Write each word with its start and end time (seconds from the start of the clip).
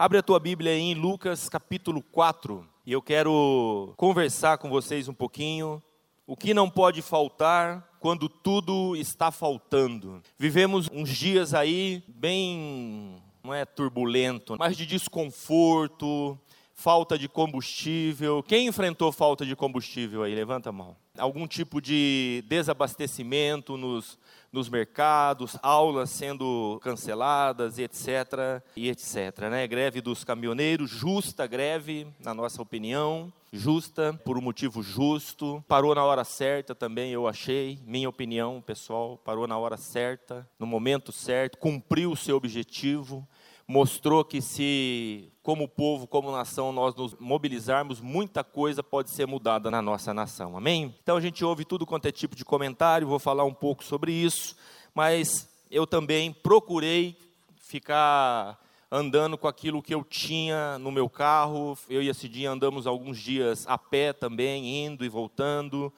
Abre 0.00 0.18
a 0.18 0.22
tua 0.22 0.38
Bíblia 0.38 0.72
em 0.78 0.94
Lucas 0.94 1.48
capítulo 1.48 2.00
4 2.00 2.64
e 2.86 2.92
eu 2.92 3.02
quero 3.02 3.92
conversar 3.96 4.56
com 4.56 4.70
vocês 4.70 5.08
um 5.08 5.12
pouquinho. 5.12 5.82
O 6.24 6.36
que 6.36 6.54
não 6.54 6.70
pode 6.70 7.02
faltar 7.02 7.84
quando 7.98 8.28
tudo 8.28 8.94
está 8.94 9.32
faltando. 9.32 10.22
Vivemos 10.38 10.88
uns 10.92 11.08
dias 11.10 11.52
aí 11.52 12.04
bem, 12.06 13.20
não 13.42 13.52
é 13.52 13.64
turbulento, 13.64 14.54
mas 14.56 14.76
de 14.76 14.86
desconforto, 14.86 16.38
falta 16.72 17.18
de 17.18 17.28
combustível. 17.28 18.40
Quem 18.40 18.68
enfrentou 18.68 19.10
falta 19.10 19.44
de 19.44 19.56
combustível 19.56 20.22
aí? 20.22 20.32
Levanta 20.32 20.68
a 20.68 20.72
mão. 20.72 20.96
Algum 21.18 21.44
tipo 21.44 21.80
de 21.80 22.44
desabastecimento 22.46 23.76
nos 23.76 24.16
nos 24.52 24.68
mercados, 24.68 25.56
aulas 25.62 26.10
sendo 26.10 26.78
canceladas, 26.82 27.78
etc, 27.78 28.62
e 28.76 28.88
etc, 28.88 29.48
né? 29.50 29.66
Greve 29.66 30.00
dos 30.00 30.24
caminhoneiros, 30.24 30.90
justa 30.90 31.46
greve, 31.46 32.06
na 32.20 32.32
nossa 32.32 32.62
opinião, 32.62 33.32
justa, 33.52 34.18
por 34.24 34.38
um 34.38 34.42
motivo 34.42 34.82
justo, 34.82 35.64
parou 35.68 35.94
na 35.94 36.04
hora 36.04 36.24
certa 36.24 36.74
também, 36.74 37.12
eu 37.12 37.26
achei, 37.26 37.78
minha 37.84 38.08
opinião, 38.08 38.62
pessoal, 38.62 39.18
parou 39.18 39.46
na 39.46 39.58
hora 39.58 39.76
certa, 39.76 40.48
no 40.58 40.66
momento 40.66 41.12
certo, 41.12 41.58
cumpriu 41.58 42.12
o 42.12 42.16
seu 42.16 42.36
objetivo, 42.36 43.26
mostrou 43.66 44.24
que 44.24 44.40
se, 44.40 45.30
como 45.48 45.66
povo, 45.66 46.06
como 46.06 46.30
nação, 46.30 46.72
nós 46.72 46.94
nos 46.94 47.14
mobilizarmos, 47.18 48.02
muita 48.02 48.44
coisa 48.44 48.82
pode 48.82 49.08
ser 49.08 49.26
mudada 49.26 49.70
na 49.70 49.80
nossa 49.80 50.12
nação. 50.12 50.58
Amém? 50.58 50.94
Então 51.02 51.16
a 51.16 51.22
gente 51.22 51.42
ouve 51.42 51.64
tudo 51.64 51.86
quanto 51.86 52.04
é 52.04 52.12
tipo 52.12 52.36
de 52.36 52.44
comentário, 52.44 53.06
vou 53.06 53.18
falar 53.18 53.44
um 53.44 53.54
pouco 53.54 53.82
sobre 53.82 54.12
isso, 54.12 54.54
mas 54.94 55.48
eu 55.70 55.86
também 55.86 56.34
procurei 56.34 57.16
ficar 57.56 58.62
andando 58.90 59.38
com 59.38 59.48
aquilo 59.48 59.82
que 59.82 59.94
eu 59.94 60.04
tinha 60.04 60.78
no 60.78 60.92
meu 60.92 61.08
carro. 61.08 61.78
Eu 61.88 62.02
e 62.02 62.10
a 62.10 62.14
Cidinha 62.14 62.50
andamos 62.50 62.86
alguns 62.86 63.18
dias 63.18 63.66
a 63.66 63.78
pé 63.78 64.12
também, 64.12 64.84
indo 64.84 65.02
e 65.02 65.08
voltando 65.08 65.90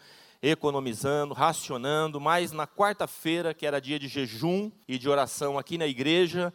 economizando, 0.43 1.35
racionando, 1.35 2.19
mas 2.19 2.51
na 2.51 2.67
quarta-feira, 2.67 3.53
que 3.53 3.67
era 3.67 3.81
dia 3.81 3.99
de 3.99 4.09
jejum 4.09 4.71
e 4.89 4.97
de 4.97 5.07
oração 5.07 5.59
aqui 5.59 5.77
na 5.77 5.87
igreja, 5.87 6.51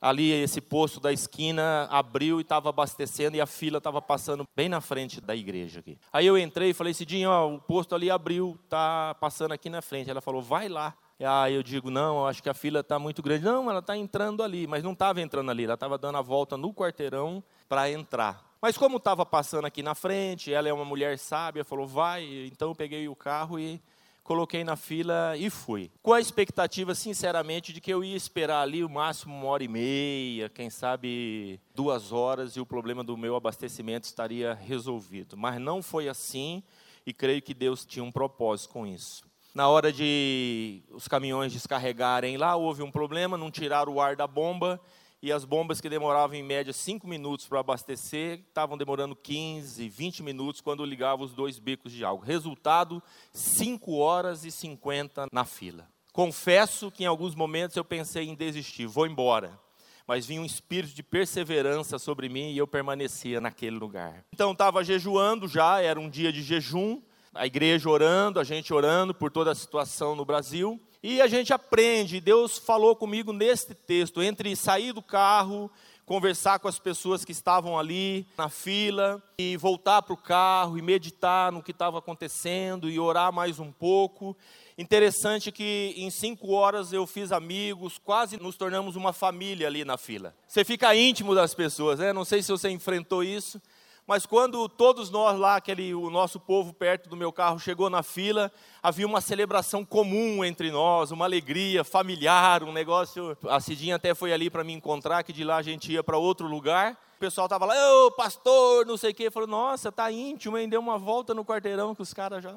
ali 0.00 0.30
esse 0.30 0.60
posto 0.60 1.00
da 1.00 1.12
esquina 1.12 1.88
abriu 1.90 2.38
e 2.38 2.42
estava 2.42 2.68
abastecendo 2.68 3.36
e 3.36 3.40
a 3.40 3.46
fila 3.46 3.78
estava 3.78 4.00
passando 4.00 4.46
bem 4.54 4.68
na 4.68 4.80
frente 4.80 5.20
da 5.20 5.34
igreja 5.34 5.80
aqui. 5.80 5.98
Aí 6.12 6.26
eu 6.26 6.38
entrei 6.38 6.70
e 6.70 6.74
falei, 6.74 6.94
Cidinho, 6.94 7.30
ó, 7.30 7.48
o 7.48 7.60
posto 7.60 7.94
ali 7.94 8.10
abriu, 8.10 8.58
tá 8.68 9.14
passando 9.20 9.52
aqui 9.52 9.68
na 9.68 9.82
frente. 9.82 10.10
Ela 10.10 10.20
falou, 10.20 10.42
vai 10.42 10.68
lá. 10.68 10.94
Aí 11.20 11.54
eu 11.54 11.62
digo, 11.64 11.90
não, 11.90 12.26
acho 12.26 12.42
que 12.42 12.48
a 12.48 12.54
fila 12.54 12.80
está 12.80 12.98
muito 12.98 13.22
grande. 13.22 13.44
Não, 13.44 13.68
ela 13.68 13.80
está 13.80 13.96
entrando 13.96 14.42
ali, 14.42 14.66
mas 14.66 14.84
não 14.84 14.92
estava 14.92 15.20
entrando 15.20 15.50
ali, 15.50 15.64
ela 15.64 15.74
estava 15.74 15.98
dando 15.98 16.18
a 16.18 16.22
volta 16.22 16.56
no 16.56 16.72
quarteirão 16.72 17.42
para 17.68 17.90
entrar. 17.90 18.46
Mas 18.60 18.76
como 18.76 18.96
estava 18.96 19.24
passando 19.26 19.66
aqui 19.66 19.82
na 19.82 19.94
frente, 19.94 20.52
ela 20.52 20.68
é 20.68 20.72
uma 20.72 20.84
mulher 20.84 21.18
sábia, 21.18 21.64
falou, 21.64 21.86
vai. 21.86 22.24
Então 22.46 22.70
eu 22.70 22.74
peguei 22.74 23.08
o 23.08 23.14
carro 23.16 23.58
e 23.58 23.80
coloquei 24.28 24.62
na 24.62 24.76
fila 24.76 25.34
e 25.38 25.48
fui. 25.48 25.90
Com 26.02 26.12
a 26.12 26.20
expectativa, 26.20 26.94
sinceramente, 26.94 27.72
de 27.72 27.80
que 27.80 27.90
eu 27.90 28.04
ia 28.04 28.14
esperar 28.14 28.60
ali 28.60 28.84
o 28.84 28.88
máximo 28.88 29.34
uma 29.34 29.46
hora 29.46 29.64
e 29.64 29.68
meia, 29.68 30.50
quem 30.50 30.68
sabe 30.68 31.58
duas 31.74 32.12
horas, 32.12 32.54
e 32.54 32.60
o 32.60 32.66
problema 32.66 33.02
do 33.02 33.16
meu 33.16 33.34
abastecimento 33.34 34.04
estaria 34.04 34.52
resolvido. 34.52 35.34
Mas 35.34 35.58
não 35.58 35.82
foi 35.82 36.10
assim, 36.10 36.62
e 37.06 37.12
creio 37.14 37.40
que 37.40 37.54
Deus 37.54 37.86
tinha 37.86 38.04
um 38.04 38.12
propósito 38.12 38.68
com 38.68 38.86
isso. 38.86 39.24
Na 39.54 39.66
hora 39.66 39.90
de 39.90 40.82
os 40.90 41.08
caminhões 41.08 41.50
descarregarem 41.50 42.36
lá, 42.36 42.54
houve 42.54 42.82
um 42.82 42.90
problema, 42.90 43.38
não 43.38 43.50
tiraram 43.50 43.94
o 43.94 44.00
ar 44.00 44.14
da 44.14 44.26
bomba, 44.26 44.78
e 45.20 45.32
as 45.32 45.44
bombas 45.44 45.80
que 45.80 45.88
demoravam 45.88 46.36
em 46.36 46.42
média 46.42 46.72
5 46.72 47.06
minutos 47.06 47.46
para 47.46 47.60
abastecer, 47.60 48.40
estavam 48.48 48.78
demorando 48.78 49.16
15, 49.16 49.88
20 49.88 50.22
minutos 50.22 50.60
quando 50.60 50.84
ligava 50.84 51.24
os 51.24 51.32
dois 51.32 51.58
bicos 51.58 51.92
de 51.92 52.04
água. 52.04 52.24
Resultado, 52.24 53.02
5 53.32 53.96
horas 53.96 54.44
e 54.44 54.50
50 54.50 55.26
na 55.32 55.44
fila. 55.44 55.88
Confesso 56.12 56.90
que 56.90 57.04
em 57.04 57.06
alguns 57.06 57.34
momentos 57.34 57.76
eu 57.76 57.84
pensei 57.84 58.28
em 58.28 58.34
desistir, 58.34 58.86
vou 58.86 59.06
embora. 59.06 59.58
Mas 60.06 60.24
vinha 60.24 60.40
um 60.40 60.44
espírito 60.44 60.94
de 60.94 61.02
perseverança 61.02 61.98
sobre 61.98 62.28
mim 62.28 62.52
e 62.52 62.58
eu 62.58 62.66
permanecia 62.66 63.40
naquele 63.40 63.76
lugar. 63.76 64.24
Então 64.32 64.52
estava 64.52 64.82
jejuando 64.82 65.46
já, 65.46 65.82
era 65.82 66.00
um 66.00 66.08
dia 66.08 66.32
de 66.32 66.42
jejum, 66.42 67.02
a 67.34 67.46
igreja 67.46 67.90
orando, 67.90 68.40
a 68.40 68.44
gente 68.44 68.72
orando 68.72 69.12
por 69.12 69.30
toda 69.30 69.52
a 69.52 69.54
situação 69.54 70.16
no 70.16 70.24
Brasil. 70.24 70.80
E 71.02 71.20
a 71.20 71.28
gente 71.28 71.52
aprende, 71.52 72.20
Deus 72.20 72.58
falou 72.58 72.96
comigo 72.96 73.32
neste 73.32 73.72
texto, 73.72 74.20
entre 74.20 74.56
sair 74.56 74.92
do 74.92 75.00
carro, 75.00 75.70
conversar 76.04 76.58
com 76.58 76.66
as 76.66 76.78
pessoas 76.78 77.24
que 77.24 77.30
estavam 77.30 77.78
ali 77.78 78.26
na 78.36 78.48
fila, 78.48 79.22
e 79.38 79.56
voltar 79.56 80.02
para 80.02 80.14
o 80.14 80.16
carro 80.16 80.76
e 80.76 80.82
meditar 80.82 81.52
no 81.52 81.62
que 81.62 81.70
estava 81.70 81.98
acontecendo 81.98 82.90
e 82.90 82.98
orar 82.98 83.32
mais 83.32 83.60
um 83.60 83.70
pouco. 83.70 84.36
Interessante 84.76 85.52
que 85.52 85.94
em 85.96 86.10
cinco 86.10 86.50
horas 86.50 86.92
eu 86.92 87.06
fiz 87.06 87.30
amigos, 87.30 87.98
quase 87.98 88.36
nos 88.36 88.56
tornamos 88.56 88.96
uma 88.96 89.12
família 89.12 89.68
ali 89.68 89.84
na 89.84 89.96
fila. 89.96 90.34
Você 90.48 90.64
fica 90.64 90.96
íntimo 90.96 91.34
das 91.34 91.54
pessoas, 91.54 92.00
né? 92.00 92.12
Não 92.12 92.24
sei 92.24 92.42
se 92.42 92.50
você 92.50 92.68
enfrentou 92.70 93.22
isso. 93.22 93.62
Mas 94.08 94.24
quando 94.24 94.66
todos 94.70 95.10
nós 95.10 95.38
lá, 95.38 95.56
aquele, 95.56 95.94
o 95.94 96.08
nosso 96.08 96.40
povo 96.40 96.72
perto 96.72 97.10
do 97.10 97.16
meu 97.16 97.30
carro 97.30 97.58
chegou 97.58 97.90
na 97.90 98.02
fila, 98.02 98.50
havia 98.82 99.06
uma 99.06 99.20
celebração 99.20 99.84
comum 99.84 100.42
entre 100.42 100.70
nós, 100.70 101.10
uma 101.10 101.26
alegria 101.26 101.84
familiar, 101.84 102.62
um 102.62 102.72
negócio. 102.72 103.36
A 103.46 103.60
Cidinha 103.60 103.96
até 103.96 104.14
foi 104.14 104.32
ali 104.32 104.48
para 104.48 104.64
me 104.64 104.72
encontrar, 104.72 105.22
que 105.24 105.30
de 105.30 105.44
lá 105.44 105.58
a 105.58 105.62
gente 105.62 105.92
ia 105.92 106.02
para 106.02 106.16
outro 106.16 106.48
lugar. 106.48 106.98
O 107.16 107.20
pessoal 107.20 107.44
estava 107.44 107.66
lá, 107.66 107.74
ô 108.06 108.10
pastor, 108.10 108.86
não 108.86 108.96
sei 108.96 109.10
o 109.10 109.14
quê. 109.14 109.30
Falou, 109.30 109.46
nossa, 109.46 109.92
tá 109.92 110.10
íntimo, 110.10 110.56
hein? 110.56 110.70
Deu 110.70 110.80
uma 110.80 110.96
volta 110.96 111.34
no 111.34 111.44
quarteirão 111.44 111.94
que 111.94 112.00
os 112.00 112.14
caras 112.14 112.42
já. 112.42 112.56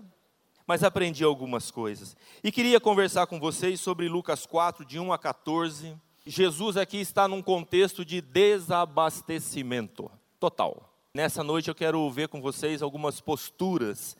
Mas 0.66 0.85
aprendi 0.85 1.25
algumas 1.25 1.69
coisas. 1.69 2.16
E 2.41 2.50
queria 2.50 2.79
conversar 2.79 3.28
com 3.28 3.38
vocês 3.41 3.81
sobre 3.81 4.07
Lucas 4.07 4.45
4, 4.45 4.85
de 4.85 4.97
1 4.97 5.12
a 5.12 5.18
14. 5.18 5.97
Jesus 6.25 6.78
aqui 6.78 7.01
está 7.01 7.28
num 7.28 7.41
contexto 7.41 8.06
de 8.06 8.22
desabastecimento 8.22 10.09
total. 10.39 10.91
Nessa 11.14 11.44
noite 11.44 11.68
eu 11.68 11.76
quero 11.76 12.10
ver 12.10 12.30
com 12.30 12.42
vocês 12.42 12.82
algumas 12.82 13.20
posturas 13.20 14.16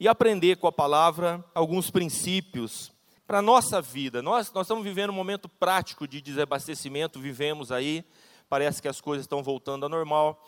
e 0.00 0.08
aprender 0.08 0.56
com 0.56 0.66
a 0.66 0.72
palavra 0.72 1.44
alguns 1.54 1.88
princípios 1.88 2.90
para 3.28 3.38
a 3.38 3.42
nossa 3.42 3.80
vida. 3.80 4.20
Nós, 4.20 4.52
nós 4.52 4.66
estamos 4.66 4.82
vivendo 4.82 5.10
um 5.10 5.14
momento 5.14 5.48
prático 5.48 6.04
de 6.04 6.20
desabastecimento, 6.20 7.20
vivemos 7.20 7.70
aí, 7.70 8.04
parece 8.48 8.82
que 8.82 8.88
as 8.88 9.00
coisas 9.00 9.22
estão 9.22 9.40
voltando 9.40 9.84
ao 9.84 9.88
normal, 9.88 10.44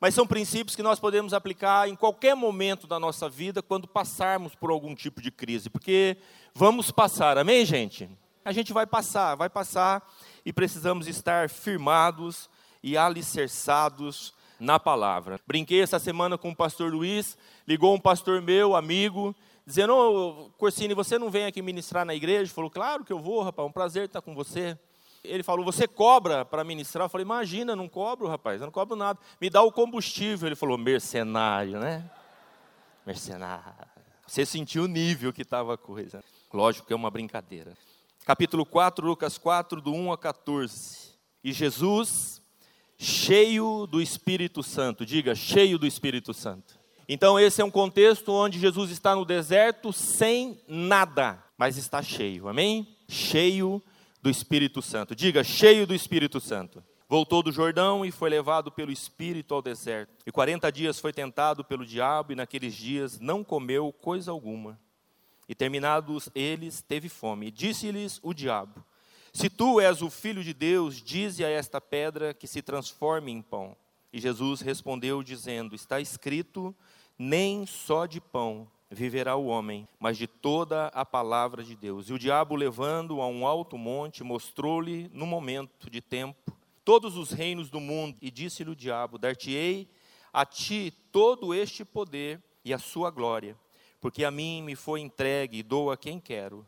mas 0.00 0.14
são 0.14 0.28
princípios 0.28 0.76
que 0.76 0.82
nós 0.82 1.00
podemos 1.00 1.34
aplicar 1.34 1.88
em 1.88 1.96
qualquer 1.96 2.36
momento 2.36 2.86
da 2.86 3.00
nossa 3.00 3.28
vida 3.28 3.60
quando 3.60 3.88
passarmos 3.88 4.54
por 4.54 4.70
algum 4.70 4.94
tipo 4.94 5.20
de 5.20 5.32
crise, 5.32 5.68
porque 5.68 6.18
vamos 6.54 6.92
passar, 6.92 7.36
amém, 7.36 7.66
gente? 7.66 8.08
A 8.44 8.52
gente 8.52 8.72
vai 8.72 8.86
passar, 8.86 9.34
vai 9.34 9.50
passar 9.50 10.08
e 10.46 10.52
precisamos 10.52 11.08
estar 11.08 11.50
firmados 11.50 12.48
e 12.80 12.96
alicerçados 12.96 14.40
na 14.62 14.78
palavra. 14.78 15.40
Brinquei 15.46 15.82
essa 15.82 15.98
semana 15.98 16.38
com 16.38 16.50
o 16.50 16.56
pastor 16.56 16.92
Luiz, 16.92 17.36
ligou 17.66 17.94
um 17.94 18.00
pastor 18.00 18.40
meu, 18.40 18.76
amigo, 18.76 19.34
dizendo: 19.66 19.92
Ô, 19.94 20.50
Corsini, 20.56 20.94
você 20.94 21.18
não 21.18 21.30
vem 21.30 21.44
aqui 21.44 21.60
ministrar 21.60 22.04
na 22.06 22.14
igreja? 22.14 22.42
Ele 22.42 22.48
falou: 22.48 22.70
Claro 22.70 23.04
que 23.04 23.12
eu 23.12 23.18
vou, 23.18 23.42
rapaz, 23.42 23.66
é 23.66 23.68
um 23.68 23.72
prazer 23.72 24.04
estar 24.04 24.22
com 24.22 24.34
você. 24.34 24.78
Ele 25.24 25.42
falou: 25.42 25.64
Você 25.64 25.88
cobra 25.88 26.44
para 26.44 26.62
ministrar? 26.62 27.06
Eu 27.06 27.08
falei: 27.10 27.24
Imagina, 27.24 27.74
não 27.74 27.88
cobro, 27.88 28.28
rapaz, 28.28 28.60
eu 28.60 28.66
não 28.66 28.72
cobro 28.72 28.96
nada. 28.96 29.18
Me 29.40 29.50
dá 29.50 29.62
o 29.62 29.72
combustível. 29.72 30.46
Ele 30.48 30.56
falou: 30.56 30.78
Mercenário, 30.78 31.80
né? 31.80 32.08
Mercenário. 33.04 33.90
Você 34.26 34.46
sentiu 34.46 34.84
o 34.84 34.88
nível 34.88 35.32
que 35.32 35.42
estava 35.42 35.74
a 35.74 35.76
coisa. 35.76 36.22
Lógico 36.52 36.86
que 36.86 36.92
é 36.92 36.96
uma 36.96 37.10
brincadeira. 37.10 37.76
Capítulo 38.24 38.64
4, 38.64 39.04
Lucas 39.04 39.36
4, 39.36 39.80
do 39.80 39.92
1 39.92 40.12
a 40.12 40.18
14. 40.18 41.12
E 41.42 41.52
Jesus 41.52 42.41
cheio 43.02 43.84
do 43.86 44.00
Espírito 44.00 44.62
Santo. 44.62 45.04
Diga, 45.04 45.34
cheio 45.34 45.76
do 45.76 45.86
Espírito 45.86 46.32
Santo. 46.32 46.78
Então, 47.08 47.38
esse 47.38 47.60
é 47.60 47.64
um 47.64 47.70
contexto 47.70 48.32
onde 48.32 48.60
Jesus 48.60 48.90
está 48.92 49.16
no 49.16 49.24
deserto 49.24 49.92
sem 49.92 50.60
nada, 50.68 51.42
mas 51.58 51.76
está 51.76 52.00
cheio, 52.00 52.48
amém? 52.48 52.96
Cheio 53.08 53.82
do 54.22 54.30
Espírito 54.30 54.80
Santo. 54.80 55.16
Diga, 55.16 55.42
cheio 55.42 55.84
do 55.84 55.94
Espírito 55.94 56.40
Santo. 56.40 56.82
Voltou 57.08 57.42
do 57.42 57.50
Jordão 57.50 58.06
e 58.06 58.12
foi 58.12 58.30
levado 58.30 58.70
pelo 58.70 58.92
Espírito 58.92 59.52
ao 59.52 59.60
deserto. 59.60 60.14
E 60.24 60.30
40 60.30 60.70
dias 60.70 61.00
foi 61.00 61.12
tentado 61.12 61.64
pelo 61.64 61.84
diabo, 61.84 62.32
e 62.32 62.36
naqueles 62.36 62.72
dias 62.72 63.18
não 63.18 63.42
comeu 63.42 63.92
coisa 63.92 64.30
alguma. 64.30 64.78
E 65.48 65.54
terminados 65.56 66.30
eles, 66.34 66.80
teve 66.80 67.08
fome. 67.08 67.48
E 67.48 67.50
disse-lhes 67.50 68.20
o 68.22 68.32
diabo: 68.32 68.82
se 69.32 69.48
tu 69.48 69.80
és 69.80 70.02
o 70.02 70.10
filho 70.10 70.44
de 70.44 70.52
Deus, 70.52 71.02
dize 71.02 71.42
a 71.42 71.48
esta 71.48 71.80
pedra 71.80 72.34
que 72.34 72.46
se 72.46 72.60
transforme 72.60 73.32
em 73.32 73.40
pão. 73.40 73.74
E 74.12 74.20
Jesus 74.20 74.60
respondeu, 74.60 75.22
dizendo: 75.22 75.74
Está 75.74 76.00
escrito: 76.00 76.74
Nem 77.18 77.64
só 77.64 78.04
de 78.04 78.20
pão 78.20 78.70
viverá 78.90 79.34
o 79.36 79.46
homem, 79.46 79.88
mas 79.98 80.18
de 80.18 80.26
toda 80.26 80.88
a 80.88 81.04
palavra 81.04 81.64
de 81.64 81.74
Deus. 81.74 82.10
E 82.10 82.12
o 82.12 82.18
diabo, 82.18 82.54
levando-o 82.54 83.22
a 83.22 83.26
um 83.26 83.46
alto 83.46 83.78
monte, 83.78 84.22
mostrou-lhe, 84.22 85.10
no 85.14 85.26
momento 85.26 85.88
de 85.88 86.02
tempo, 86.02 86.54
todos 86.84 87.16
os 87.16 87.30
reinos 87.30 87.70
do 87.70 87.80
mundo. 87.80 88.18
E 88.20 88.30
disse-lhe 88.30 88.70
o 88.70 88.76
diabo: 88.76 89.16
Dar-te-ei 89.16 89.88
a 90.30 90.44
ti 90.44 90.92
todo 91.10 91.54
este 91.54 91.86
poder 91.86 92.42
e 92.62 92.74
a 92.74 92.78
sua 92.78 93.10
glória, 93.10 93.56
porque 93.98 94.24
a 94.24 94.30
mim 94.30 94.62
me 94.62 94.76
foi 94.76 95.00
entregue 95.00 95.58
e 95.58 95.62
dou 95.62 95.90
a 95.90 95.96
quem 95.96 96.20
quero. 96.20 96.66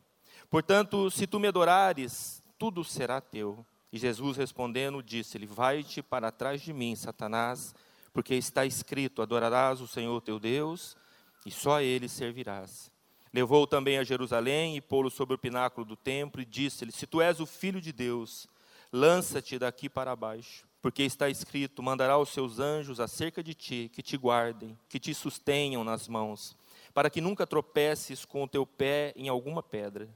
Portanto, 0.48 1.10
se 1.10 1.26
tu 1.26 1.38
me 1.38 1.48
adorares, 1.48 2.42
tudo 2.64 2.82
será 2.82 3.20
teu. 3.20 3.62
E 3.92 3.98
Jesus 3.98 4.38
respondendo, 4.38 5.02
disse-lhe: 5.02 5.44
Vai-te 5.44 6.02
para 6.02 6.32
trás 6.32 6.62
de 6.62 6.72
mim, 6.72 6.96
Satanás, 6.96 7.74
porque 8.10 8.34
está 8.34 8.64
escrito: 8.64 9.20
Adorarás 9.20 9.82
o 9.82 9.86
Senhor 9.86 10.18
teu 10.22 10.40
Deus 10.40 10.96
e 11.44 11.50
só 11.50 11.76
a 11.76 11.82
ele 11.82 12.08
servirás. 12.08 12.90
Levou 13.34 13.66
também 13.66 13.98
a 13.98 14.04
Jerusalém 14.04 14.78
e 14.78 14.80
pô-lo 14.80 15.10
sobre 15.10 15.34
o 15.34 15.38
pináculo 15.38 15.84
do 15.84 15.94
templo 15.94 16.40
e 16.40 16.46
disse-lhe: 16.46 16.90
Se 16.90 17.06
tu 17.06 17.20
és 17.20 17.38
o 17.38 17.44
filho 17.44 17.82
de 17.82 17.92
Deus, 17.92 18.48
lança-te 18.90 19.58
daqui 19.58 19.90
para 19.90 20.16
baixo, 20.16 20.66
porque 20.80 21.02
está 21.02 21.28
escrito: 21.28 21.82
Mandará 21.82 22.16
os 22.16 22.30
seus 22.30 22.58
anjos 22.58 22.98
acerca 22.98 23.42
de 23.42 23.52
ti, 23.52 23.90
que 23.92 24.02
te 24.02 24.16
guardem, 24.16 24.78
que 24.88 24.98
te 24.98 25.12
sustenham 25.12 25.84
nas 25.84 26.08
mãos, 26.08 26.56
para 26.94 27.10
que 27.10 27.20
nunca 27.20 27.46
tropeces 27.46 28.24
com 28.24 28.42
o 28.42 28.48
teu 28.48 28.64
pé 28.64 29.12
em 29.16 29.28
alguma 29.28 29.62
pedra. 29.62 30.08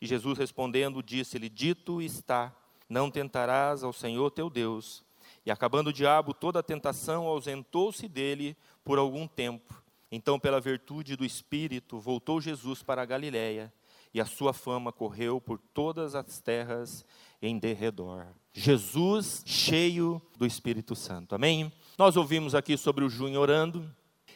E 0.00 0.06
Jesus 0.06 0.38
respondendo, 0.38 1.02
disse-lhe: 1.02 1.48
Dito 1.48 2.00
está, 2.02 2.54
não 2.88 3.10
tentarás 3.10 3.82
ao 3.82 3.92
Senhor 3.92 4.30
teu 4.30 4.50
Deus. 4.50 5.04
E 5.44 5.50
acabando 5.50 5.88
o 5.88 5.92
diabo 5.92 6.34
toda 6.34 6.58
a 6.58 6.62
tentação, 6.62 7.26
ausentou-se 7.26 8.08
dele 8.08 8.56
por 8.84 8.98
algum 8.98 9.26
tempo. 9.26 9.82
Então, 10.10 10.38
pela 10.38 10.60
virtude 10.60 11.16
do 11.16 11.24
Espírito, 11.24 11.98
voltou 11.98 12.40
Jesus 12.40 12.82
para 12.82 13.02
a 13.02 13.06
Galiléia, 13.06 13.72
e 14.14 14.20
a 14.20 14.24
sua 14.24 14.52
fama 14.52 14.92
correu 14.92 15.40
por 15.40 15.58
todas 15.58 16.14
as 16.14 16.40
terras 16.40 17.04
em 17.42 17.58
derredor. 17.58 18.26
Jesus 18.52 19.42
cheio 19.44 20.22
do 20.38 20.46
Espírito 20.46 20.94
Santo. 20.96 21.34
Amém? 21.34 21.70
Nós 21.98 22.16
ouvimos 22.16 22.54
aqui 22.54 22.76
sobre 22.76 23.04
o 23.04 23.10
junho 23.10 23.38
orando, 23.38 23.88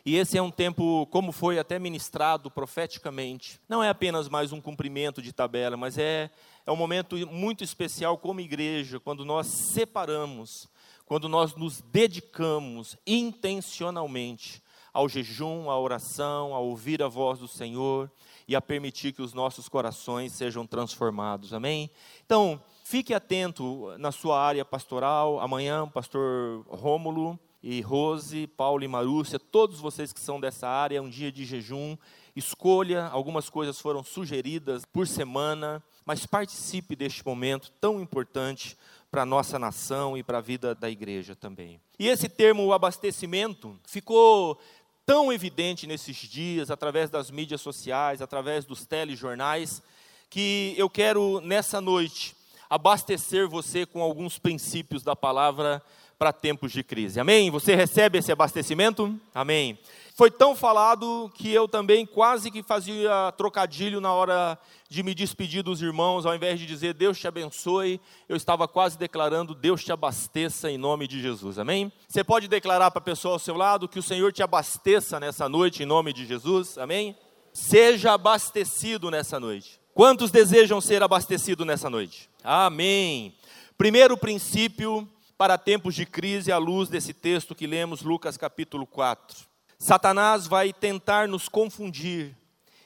e 0.04 0.16
esse 0.16 0.38
é 0.38 0.42
um 0.42 0.50
tempo, 0.50 1.06
como 1.06 1.30
foi 1.30 1.58
até 1.58 1.78
ministrado 1.78 2.50
profeticamente, 2.50 3.60
não 3.68 3.82
é 3.82 3.88
apenas 3.90 4.28
mais 4.28 4.52
um 4.52 4.60
cumprimento 4.60 5.20
de 5.20 5.32
tabela, 5.32 5.76
mas 5.76 5.98
é, 5.98 6.30
é 6.66 6.72
um 6.72 6.76
momento 6.76 7.16
muito 7.28 7.62
especial 7.62 8.16
como 8.16 8.40
igreja, 8.40 8.98
quando 8.98 9.24
nós 9.24 9.46
separamos, 9.46 10.68
quando 11.04 11.28
nós 11.28 11.54
nos 11.54 11.82
dedicamos 11.82 12.96
intencionalmente 13.06 14.62
ao 14.92 15.08
jejum, 15.08 15.70
à 15.70 15.78
oração, 15.78 16.54
a 16.54 16.58
ouvir 16.58 17.02
a 17.02 17.08
voz 17.08 17.38
do 17.38 17.46
Senhor 17.46 18.10
e 18.48 18.56
a 18.56 18.60
permitir 18.60 19.12
que 19.12 19.22
os 19.22 19.34
nossos 19.34 19.68
corações 19.68 20.32
sejam 20.32 20.66
transformados. 20.66 21.52
Amém? 21.52 21.90
Então, 22.24 22.60
fique 22.82 23.14
atento 23.14 23.94
na 23.98 24.10
sua 24.10 24.40
área 24.40 24.64
pastoral. 24.64 25.38
Amanhã, 25.40 25.86
pastor 25.86 26.64
Rômulo 26.68 27.38
e 27.62 27.80
Rose, 27.80 28.46
Paulo 28.46 28.82
e 28.82 28.88
Marúcia, 28.88 29.38
todos 29.38 29.80
vocês 29.80 30.12
que 30.12 30.20
são 30.20 30.40
dessa 30.40 30.66
área, 30.66 30.98
é 30.98 31.00
um 31.00 31.10
dia 31.10 31.30
de 31.30 31.44
jejum. 31.44 31.96
Escolha, 32.34 33.06
algumas 33.08 33.50
coisas 33.50 33.78
foram 33.78 34.02
sugeridas 34.02 34.84
por 34.84 35.06
semana, 35.06 35.82
mas 36.06 36.24
participe 36.24 36.96
deste 36.96 37.24
momento 37.24 37.70
tão 37.80 38.00
importante 38.00 38.76
para 39.10 39.22
a 39.22 39.26
nossa 39.26 39.58
nação 39.58 40.16
e 40.16 40.22
para 40.22 40.38
a 40.38 40.40
vida 40.40 40.74
da 40.74 40.88
igreja 40.88 41.36
também. 41.36 41.80
E 41.98 42.08
esse 42.08 42.28
termo 42.28 42.72
abastecimento 42.72 43.78
ficou 43.86 44.58
tão 45.04 45.32
evidente 45.32 45.86
nesses 45.86 46.16
dias, 46.16 46.70
através 46.70 47.10
das 47.10 47.30
mídias 47.30 47.60
sociais, 47.60 48.22
através 48.22 48.64
dos 48.64 48.86
telejornais, 48.86 49.82
que 50.30 50.74
eu 50.78 50.88
quero 50.88 51.40
nessa 51.40 51.80
noite 51.80 52.36
abastecer 52.70 53.48
você 53.48 53.84
com 53.84 54.00
alguns 54.00 54.38
princípios 54.38 55.02
da 55.02 55.16
palavra 55.16 55.82
para 56.20 56.34
tempos 56.34 56.70
de 56.70 56.82
crise. 56.82 57.18
Amém? 57.18 57.50
Você 57.50 57.74
recebe 57.74 58.18
esse 58.18 58.30
abastecimento? 58.30 59.18
Amém. 59.34 59.78
Foi 60.14 60.30
tão 60.30 60.54
falado 60.54 61.32
que 61.34 61.50
eu 61.50 61.66
também 61.66 62.04
quase 62.04 62.50
que 62.50 62.62
fazia 62.62 63.32
trocadilho 63.38 64.02
na 64.02 64.12
hora 64.12 64.58
de 64.86 65.02
me 65.02 65.14
despedir 65.14 65.62
dos 65.62 65.80
irmãos, 65.80 66.26
ao 66.26 66.34
invés 66.34 66.60
de 66.60 66.66
dizer 66.66 66.92
Deus 66.92 67.18
te 67.18 67.26
abençoe, 67.26 67.98
eu 68.28 68.36
estava 68.36 68.68
quase 68.68 68.98
declarando 68.98 69.54
Deus 69.54 69.82
te 69.82 69.92
abasteça 69.92 70.70
em 70.70 70.76
nome 70.76 71.08
de 71.08 71.22
Jesus. 71.22 71.58
Amém? 71.58 71.90
Você 72.06 72.22
pode 72.22 72.48
declarar 72.48 72.90
para 72.90 72.98
a 72.98 73.02
pessoa 73.02 73.36
ao 73.36 73.38
seu 73.38 73.56
lado 73.56 73.88
que 73.88 73.98
o 73.98 74.02
Senhor 74.02 74.30
te 74.30 74.42
abasteça 74.42 75.18
nessa 75.18 75.48
noite 75.48 75.84
em 75.84 75.86
nome 75.86 76.12
de 76.12 76.26
Jesus. 76.26 76.76
Amém? 76.76 77.16
Seja 77.50 78.12
abastecido 78.12 79.10
nessa 79.10 79.40
noite. 79.40 79.80
Quantos 79.94 80.30
desejam 80.30 80.82
ser 80.82 81.02
abastecidos 81.02 81.66
nessa 81.66 81.88
noite? 81.88 82.28
Amém. 82.44 83.34
Primeiro 83.78 84.18
princípio 84.18 85.08
para 85.40 85.56
tempos 85.56 85.94
de 85.94 86.04
crise 86.04 86.52
à 86.52 86.58
luz 86.58 86.90
desse 86.90 87.14
texto 87.14 87.54
que 87.54 87.66
lemos, 87.66 88.02
Lucas 88.02 88.36
capítulo 88.36 88.86
4. 88.86 89.46
Satanás 89.78 90.46
vai 90.46 90.70
tentar 90.70 91.26
nos 91.26 91.48
confundir 91.48 92.36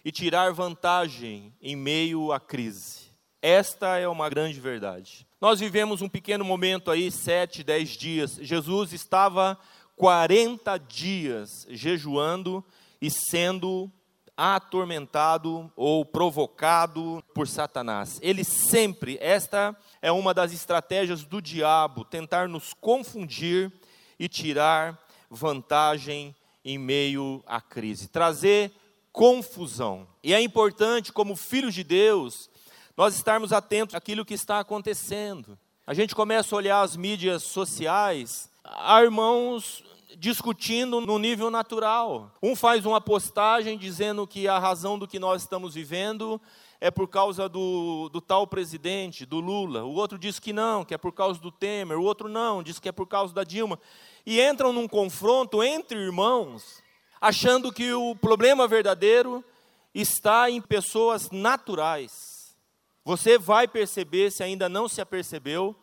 e 0.04 0.12
tirar 0.12 0.52
vantagem 0.52 1.52
em 1.60 1.74
meio 1.74 2.30
à 2.30 2.38
crise. 2.38 3.10
Esta 3.42 3.98
é 3.98 4.06
uma 4.06 4.28
grande 4.28 4.60
verdade. 4.60 5.26
Nós 5.40 5.58
vivemos 5.58 6.00
um 6.00 6.08
pequeno 6.08 6.44
momento 6.44 6.92
aí, 6.92 7.10
sete, 7.10 7.64
dez 7.64 7.88
dias. 7.88 8.38
Jesus 8.40 8.92
estava 8.92 9.58
40 9.96 10.78
dias 10.78 11.66
jejuando 11.68 12.64
e 13.02 13.10
sendo 13.10 13.90
atormentado 14.36 15.72
ou 15.74 16.04
provocado 16.04 17.20
por 17.34 17.48
Satanás. 17.48 18.20
Ele 18.22 18.44
sempre, 18.44 19.18
esta 19.20 19.76
é 20.04 20.12
uma 20.12 20.34
das 20.34 20.52
estratégias 20.52 21.24
do 21.24 21.40
diabo, 21.40 22.04
tentar 22.04 22.46
nos 22.46 22.74
confundir 22.74 23.72
e 24.18 24.28
tirar 24.28 25.02
vantagem 25.30 26.36
em 26.62 26.76
meio 26.76 27.42
à 27.46 27.58
crise, 27.58 28.06
trazer 28.08 28.70
confusão. 29.10 30.06
E 30.22 30.34
é 30.34 30.42
importante, 30.42 31.10
como 31.10 31.34
filhos 31.34 31.72
de 31.72 31.82
Deus, 31.82 32.50
nós 32.94 33.14
estarmos 33.14 33.50
atentos 33.50 33.94
àquilo 33.94 34.26
que 34.26 34.34
está 34.34 34.60
acontecendo. 34.60 35.58
A 35.86 35.94
gente 35.94 36.14
começa 36.14 36.54
a 36.54 36.58
olhar 36.58 36.82
as 36.82 36.96
mídias 36.96 37.42
sociais, 37.42 38.50
há 38.62 39.02
irmãos 39.02 39.82
discutindo 40.18 41.00
no 41.00 41.18
nível 41.18 41.50
natural. 41.50 42.30
Um 42.42 42.54
faz 42.54 42.84
uma 42.84 43.00
postagem 43.00 43.78
dizendo 43.78 44.26
que 44.26 44.46
a 44.48 44.58
razão 44.58 44.98
do 44.98 45.08
que 45.08 45.18
nós 45.18 45.40
estamos 45.40 45.72
vivendo 45.74 46.38
é 46.84 46.90
por 46.90 47.08
causa 47.08 47.48
do, 47.48 48.10
do 48.10 48.20
tal 48.20 48.46
presidente, 48.46 49.24
do 49.24 49.40
Lula. 49.40 49.84
O 49.84 49.94
outro 49.94 50.18
diz 50.18 50.38
que 50.38 50.52
não, 50.52 50.84
que 50.84 50.92
é 50.92 50.98
por 50.98 51.12
causa 51.12 51.40
do 51.40 51.50
Temer. 51.50 51.98
O 51.98 52.02
outro 52.02 52.28
não, 52.28 52.62
diz 52.62 52.78
que 52.78 52.90
é 52.90 52.92
por 52.92 53.06
causa 53.06 53.32
da 53.32 53.42
Dilma 53.42 53.80
e 54.26 54.38
entram 54.38 54.70
num 54.70 54.86
confronto 54.86 55.62
entre 55.62 55.98
irmãos, 55.98 56.82
achando 57.18 57.72
que 57.72 57.90
o 57.94 58.14
problema 58.14 58.68
verdadeiro 58.68 59.42
está 59.94 60.50
em 60.50 60.60
pessoas 60.60 61.30
naturais. 61.30 62.54
Você 63.02 63.38
vai 63.38 63.66
perceber, 63.66 64.30
se 64.30 64.42
ainda 64.42 64.68
não 64.68 64.86
se 64.86 65.00
apercebeu, 65.00 65.74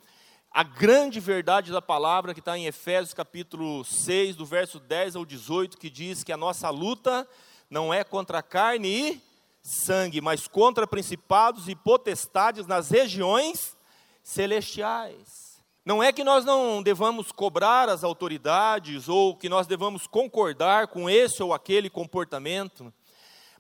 a 0.51 0.61
grande 0.61 1.19
verdade 1.19 1.71
da 1.71 1.81
palavra 1.81 2.31
que 2.31 2.41
está 2.41 2.55
em 2.55 2.67
Efésios 2.67 3.15
capítulo 3.15 3.83
6, 3.83 4.35
do 4.35 4.45
verso 4.45 4.79
10 4.79 5.15
ao 5.15 5.25
18, 5.25 5.79
que 5.79 5.89
diz 5.89 6.23
que 6.23 6.31
a 6.31 6.37
nossa 6.37 6.69
luta 6.69 7.27
não 7.71 7.91
é 7.91 8.03
contra 8.03 8.43
carne 8.43 8.87
e 8.87 9.30
sangue, 9.61 10.21
mas 10.21 10.47
contra 10.47 10.87
principados 10.87 11.67
e 11.67 11.75
potestades 11.75 12.65
nas 12.65 12.89
regiões 12.89 13.77
celestiais. 14.23 15.51
Não 15.83 16.01
é 16.01 16.11
que 16.11 16.23
nós 16.23 16.45
não 16.45 16.81
devamos 16.81 17.31
cobrar 17.31 17.89
as 17.89 18.03
autoridades 18.03 19.09
ou 19.09 19.35
que 19.35 19.49
nós 19.49 19.65
devamos 19.65 20.05
concordar 20.05 20.87
com 20.87 21.09
esse 21.09 21.41
ou 21.41 21.53
aquele 21.53 21.89
comportamento. 21.89 22.93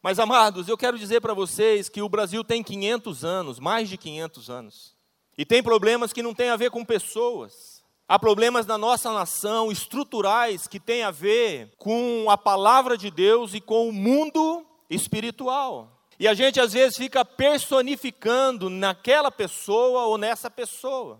Mas, 0.03 0.19
amados, 0.19 0.67
eu 0.67 0.77
quero 0.77 0.99
dizer 0.99 1.19
para 1.19 1.33
vocês 1.33 1.89
que 1.89 2.01
o 2.01 2.09
Brasil 2.09 2.43
tem 2.43 2.63
500 2.63 3.25
anos, 3.25 3.59
mais 3.59 3.89
de 3.89 3.97
500 3.97 4.49
anos. 4.49 4.95
E 5.37 5.45
tem 5.45 5.63
problemas 5.63 6.13
que 6.13 6.21
não 6.21 6.33
têm 6.33 6.49
a 6.49 6.55
ver 6.55 6.69
com 6.69 6.85
pessoas. 6.85 7.81
Há 8.07 8.19
problemas 8.19 8.65
na 8.65 8.77
nossa 8.77 9.11
nação 9.11 9.71
estruturais 9.71 10.67
que 10.67 10.79
têm 10.79 11.01
a 11.01 11.11
ver 11.11 11.73
com 11.77 12.29
a 12.29 12.37
palavra 12.37 12.97
de 12.97 13.09
Deus 13.09 13.53
e 13.53 13.61
com 13.61 13.87
o 13.87 13.93
mundo 13.93 14.65
espiritual. 14.91 15.97
E 16.19 16.27
a 16.27 16.35
gente 16.35 16.59
às 16.59 16.73
vezes 16.73 16.97
fica 16.97 17.25
personificando 17.25 18.69
naquela 18.69 19.31
pessoa 19.31 20.05
ou 20.05 20.17
nessa 20.17 20.51
pessoa. 20.51 21.19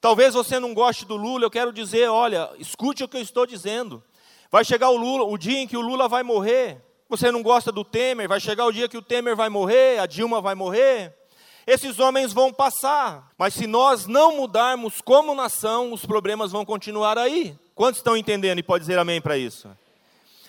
Talvez 0.00 0.34
você 0.34 0.58
não 0.58 0.72
goste 0.72 1.04
do 1.04 1.16
Lula, 1.16 1.44
eu 1.44 1.50
quero 1.50 1.72
dizer, 1.72 2.08
olha, 2.08 2.50
escute 2.58 3.04
o 3.04 3.08
que 3.08 3.16
eu 3.16 3.20
estou 3.20 3.46
dizendo. 3.46 4.02
Vai 4.50 4.64
chegar 4.64 4.88
o 4.88 4.96
Lula, 4.96 5.24
o 5.24 5.36
dia 5.36 5.58
em 5.58 5.66
que 5.66 5.76
o 5.76 5.80
Lula 5.80 6.08
vai 6.08 6.22
morrer. 6.22 6.82
Você 7.08 7.30
não 7.30 7.42
gosta 7.42 7.70
do 7.70 7.84
Temer, 7.84 8.26
vai 8.26 8.40
chegar 8.40 8.64
o 8.64 8.72
dia 8.72 8.88
que 8.88 8.96
o 8.96 9.02
Temer 9.02 9.36
vai 9.36 9.50
morrer, 9.50 9.98
a 9.98 10.06
Dilma 10.06 10.40
vai 10.40 10.54
morrer. 10.54 11.14
Esses 11.66 11.98
homens 12.00 12.32
vão 12.32 12.52
passar, 12.52 13.30
mas 13.38 13.54
se 13.54 13.66
nós 13.66 14.06
não 14.06 14.36
mudarmos 14.36 15.00
como 15.00 15.34
nação, 15.34 15.92
os 15.92 16.04
problemas 16.04 16.50
vão 16.50 16.64
continuar 16.64 17.18
aí. 17.18 17.56
Quantos 17.74 17.98
estão 17.98 18.16
entendendo 18.16 18.58
e 18.58 18.62
pode 18.62 18.82
dizer 18.82 18.98
amém 18.98 19.20
para 19.20 19.36
isso? 19.36 19.68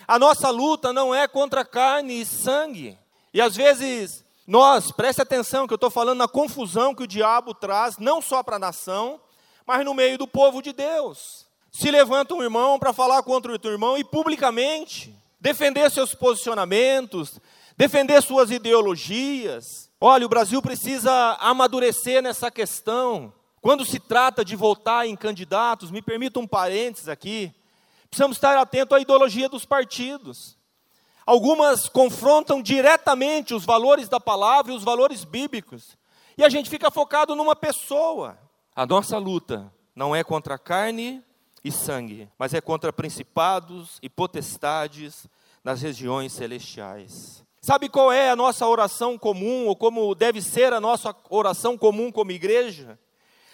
A 0.06 0.18
nossa 0.18 0.50
luta 0.50 0.92
não 0.92 1.14
é 1.14 1.26
contra 1.26 1.64
carne 1.64 2.20
e 2.20 2.26
sangue. 2.26 2.98
E 3.32 3.40
às 3.40 3.56
vezes 3.56 4.24
nós, 4.46 4.92
preste 4.92 5.22
atenção 5.22 5.66
que 5.66 5.72
eu 5.72 5.76
estou 5.76 5.90
falando 5.90 6.18
na 6.18 6.28
confusão 6.28 6.94
que 6.94 7.02
o 7.02 7.06
diabo 7.06 7.54
traz, 7.54 7.96
não 7.98 8.20
só 8.20 8.42
para 8.42 8.56
a 8.56 8.58
nação, 8.58 9.18
mas 9.66 9.84
no 9.84 9.94
meio 9.94 10.18
do 10.18 10.26
povo 10.26 10.60
de 10.60 10.72
Deus. 10.72 11.46
Se 11.72 11.90
levanta 11.90 12.34
um 12.34 12.42
irmão 12.42 12.78
para 12.78 12.92
falar 12.92 13.22
contra 13.22 13.50
outro 13.50 13.70
irmão 13.70 13.96
e 13.96 14.04
publicamente 14.04 15.14
defender 15.40 15.90
seus 15.90 16.14
posicionamentos, 16.14 17.40
defender 17.76 18.22
suas 18.22 18.50
ideologias. 18.50 19.90
Olha, 20.00 20.26
o 20.26 20.28
Brasil 20.28 20.60
precisa 20.60 21.36
amadurecer 21.40 22.22
nessa 22.22 22.50
questão. 22.50 23.32
Quando 23.60 23.84
se 23.84 23.98
trata 23.98 24.44
de 24.44 24.54
votar 24.54 25.06
em 25.06 25.16
candidatos, 25.16 25.90
me 25.90 26.02
permita 26.02 26.38
um 26.38 26.46
parênteses 26.46 27.08
aqui, 27.08 27.52
precisamos 28.14 28.36
estar 28.36 28.56
atentos 28.56 28.96
à 28.96 29.00
ideologia 29.00 29.48
dos 29.48 29.64
partidos. 29.64 30.56
Algumas 31.26 31.88
confrontam 31.88 32.62
diretamente 32.62 33.52
os 33.52 33.64
valores 33.64 34.08
da 34.08 34.20
palavra 34.20 34.72
e 34.72 34.76
os 34.76 34.84
valores 34.84 35.24
bíblicos. 35.24 35.98
E 36.38 36.44
a 36.44 36.48
gente 36.48 36.70
fica 36.70 36.92
focado 36.92 37.34
numa 37.34 37.56
pessoa. 37.56 38.38
A 38.74 38.86
nossa 38.86 39.18
luta 39.18 39.72
não 39.96 40.14
é 40.14 40.22
contra 40.22 40.56
carne 40.56 41.24
e 41.64 41.72
sangue, 41.72 42.28
mas 42.38 42.54
é 42.54 42.60
contra 42.60 42.92
principados 42.92 43.98
e 44.00 44.08
potestades 44.08 45.26
nas 45.64 45.82
regiões 45.82 46.32
celestiais. 46.32 47.44
Sabe 47.60 47.88
qual 47.88 48.12
é 48.12 48.30
a 48.30 48.36
nossa 48.36 48.64
oração 48.64 49.18
comum, 49.18 49.66
ou 49.66 49.74
como 49.74 50.14
deve 50.14 50.40
ser 50.40 50.72
a 50.72 50.80
nossa 50.80 51.12
oração 51.28 51.76
comum 51.76 52.12
como 52.12 52.30
igreja? 52.30 52.96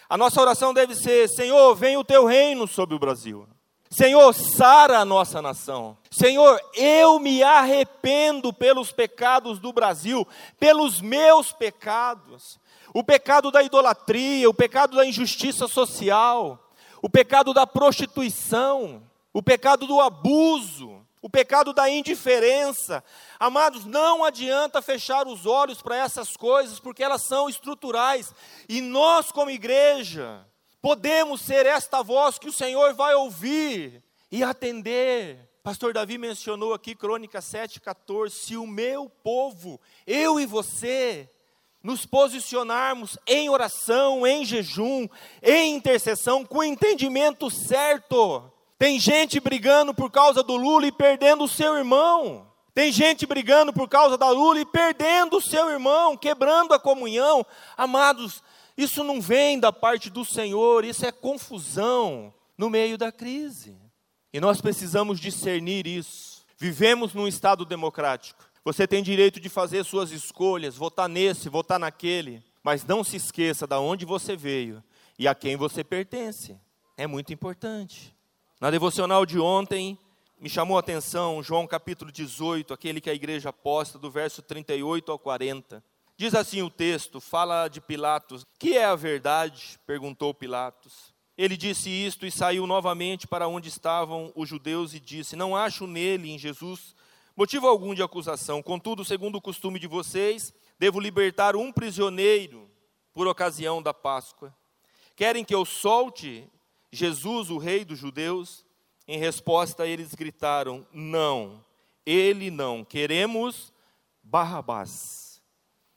A 0.06 0.18
nossa 0.18 0.38
oração 0.38 0.74
deve 0.74 0.94
ser: 0.94 1.28
Senhor, 1.30 1.74
venha 1.74 1.98
o 1.98 2.04
teu 2.04 2.26
reino 2.26 2.66
sobre 2.66 2.94
o 2.94 2.98
Brasil. 2.98 3.46
Senhor, 3.92 4.32
sara 4.32 5.00
a 5.00 5.04
nossa 5.04 5.42
nação. 5.42 5.98
Senhor, 6.08 6.60
eu 6.74 7.18
me 7.18 7.42
arrependo 7.42 8.52
pelos 8.52 8.92
pecados 8.92 9.58
do 9.58 9.72
Brasil, 9.72 10.26
pelos 10.60 11.00
meus 11.00 11.50
pecados. 11.50 12.60
O 12.94 13.02
pecado 13.02 13.50
da 13.50 13.64
idolatria, 13.64 14.48
o 14.48 14.54
pecado 14.54 14.96
da 14.96 15.04
injustiça 15.04 15.66
social, 15.66 16.70
o 17.02 17.10
pecado 17.10 17.52
da 17.52 17.66
prostituição, 17.66 19.02
o 19.32 19.42
pecado 19.42 19.88
do 19.88 20.00
abuso, 20.00 21.04
o 21.20 21.28
pecado 21.28 21.72
da 21.72 21.90
indiferença. 21.90 23.02
Amados, 23.40 23.84
não 23.84 24.24
adianta 24.24 24.80
fechar 24.80 25.26
os 25.26 25.46
olhos 25.46 25.82
para 25.82 25.96
essas 25.96 26.36
coisas, 26.36 26.78
porque 26.78 27.02
elas 27.02 27.22
são 27.26 27.48
estruturais. 27.48 28.32
E 28.68 28.80
nós, 28.80 29.32
como 29.32 29.50
igreja, 29.50 30.46
Podemos 30.80 31.42
ser 31.42 31.66
esta 31.66 32.02
voz 32.02 32.38
que 32.38 32.48
o 32.48 32.52
Senhor 32.52 32.94
vai 32.94 33.14
ouvir 33.14 34.02
e 34.30 34.42
atender. 34.42 35.50
Pastor 35.62 35.92
Davi 35.92 36.16
mencionou 36.16 36.72
aqui, 36.72 36.94
Crônica 36.94 37.38
7,14: 37.40 38.30
se 38.30 38.56
o 38.56 38.66
meu 38.66 39.10
povo, 39.22 39.78
eu 40.06 40.40
e 40.40 40.46
você, 40.46 41.28
nos 41.82 42.06
posicionarmos 42.06 43.18
em 43.26 43.50
oração, 43.50 44.26
em 44.26 44.44
jejum, 44.44 45.06
em 45.42 45.74
intercessão, 45.74 46.44
com 46.44 46.58
o 46.58 46.64
entendimento 46.64 47.50
certo. 47.50 48.50
Tem 48.78 48.98
gente 48.98 49.38
brigando 49.38 49.92
por 49.92 50.10
causa 50.10 50.42
do 50.42 50.56
Lula 50.56 50.86
e 50.86 50.92
perdendo 50.92 51.44
o 51.44 51.48
seu 51.48 51.76
irmão. 51.76 52.50
Tem 52.72 52.92
gente 52.92 53.26
brigando 53.26 53.72
por 53.72 53.88
causa 53.88 54.16
da 54.16 54.30
Lula 54.30 54.60
e 54.60 54.64
perdendo 54.64 55.36
o 55.36 55.42
seu 55.42 55.68
irmão, 55.68 56.16
quebrando 56.16 56.72
a 56.72 56.78
comunhão. 56.78 57.44
Amados, 57.76 58.42
isso 58.82 59.04
não 59.04 59.20
vem 59.20 59.58
da 59.58 59.72
parte 59.72 60.10
do 60.10 60.24
Senhor, 60.24 60.84
isso 60.84 61.04
é 61.04 61.12
confusão 61.12 62.32
no 62.56 62.70
meio 62.70 62.96
da 62.96 63.10
crise. 63.10 63.76
E 64.32 64.40
nós 64.40 64.60
precisamos 64.60 65.18
discernir 65.18 65.86
isso. 65.86 66.44
Vivemos 66.56 67.14
num 67.14 67.26
Estado 67.26 67.64
democrático. 67.64 68.44
Você 68.64 68.86
tem 68.86 69.02
direito 69.02 69.40
de 69.40 69.48
fazer 69.48 69.84
suas 69.84 70.10
escolhas, 70.10 70.76
votar 70.76 71.08
nesse, 71.08 71.48
votar 71.48 71.78
naquele, 71.78 72.42
mas 72.62 72.84
não 72.84 73.02
se 73.02 73.16
esqueça 73.16 73.66
de 73.66 73.76
onde 73.76 74.04
você 74.04 74.36
veio 74.36 74.82
e 75.18 75.26
a 75.26 75.34
quem 75.34 75.56
você 75.56 75.82
pertence. 75.82 76.58
É 76.96 77.06
muito 77.06 77.32
importante. 77.32 78.14
Na 78.60 78.70
devocional 78.70 79.24
de 79.24 79.38
ontem, 79.38 79.98
me 80.38 80.48
chamou 80.48 80.76
a 80.76 80.80
atenção 80.80 81.42
João 81.42 81.66
capítulo 81.66 82.12
18, 82.12 82.72
aquele 82.72 83.00
que 83.00 83.10
a 83.10 83.14
igreja 83.14 83.52
posta, 83.52 83.98
do 83.98 84.10
verso 84.10 84.42
38 84.42 85.10
ao 85.10 85.18
40. 85.18 85.82
Diz 86.20 86.34
assim 86.34 86.60
o 86.60 86.68
texto, 86.68 87.18
fala 87.18 87.66
de 87.66 87.80
Pilatos. 87.80 88.44
Que 88.58 88.76
é 88.76 88.84
a 88.84 88.94
verdade? 88.94 89.80
perguntou 89.86 90.34
Pilatos. 90.34 91.14
Ele 91.34 91.56
disse 91.56 91.88
isto 91.88 92.26
e 92.26 92.30
saiu 92.30 92.66
novamente 92.66 93.26
para 93.26 93.48
onde 93.48 93.70
estavam 93.70 94.30
os 94.36 94.46
judeus 94.46 94.92
e 94.92 95.00
disse: 95.00 95.34
Não 95.34 95.56
acho 95.56 95.86
nele, 95.86 96.30
em 96.30 96.38
Jesus, 96.38 96.94
motivo 97.34 97.66
algum 97.66 97.94
de 97.94 98.02
acusação. 98.02 98.62
Contudo, 98.62 99.02
segundo 99.02 99.36
o 99.36 99.40
costume 99.40 99.78
de 99.78 99.86
vocês, 99.86 100.52
devo 100.78 101.00
libertar 101.00 101.56
um 101.56 101.72
prisioneiro 101.72 102.70
por 103.14 103.26
ocasião 103.26 103.82
da 103.82 103.94
Páscoa. 103.94 104.54
Querem 105.16 105.42
que 105.42 105.54
eu 105.54 105.64
solte 105.64 106.46
Jesus, 106.92 107.48
o 107.48 107.56
rei 107.56 107.82
dos 107.82 107.98
judeus? 107.98 108.62
Em 109.08 109.16
resposta, 109.18 109.86
eles 109.86 110.14
gritaram: 110.14 110.86
Não, 110.92 111.64
ele 112.04 112.50
não. 112.50 112.84
Queremos 112.84 113.72
Barrabás. 114.22 115.29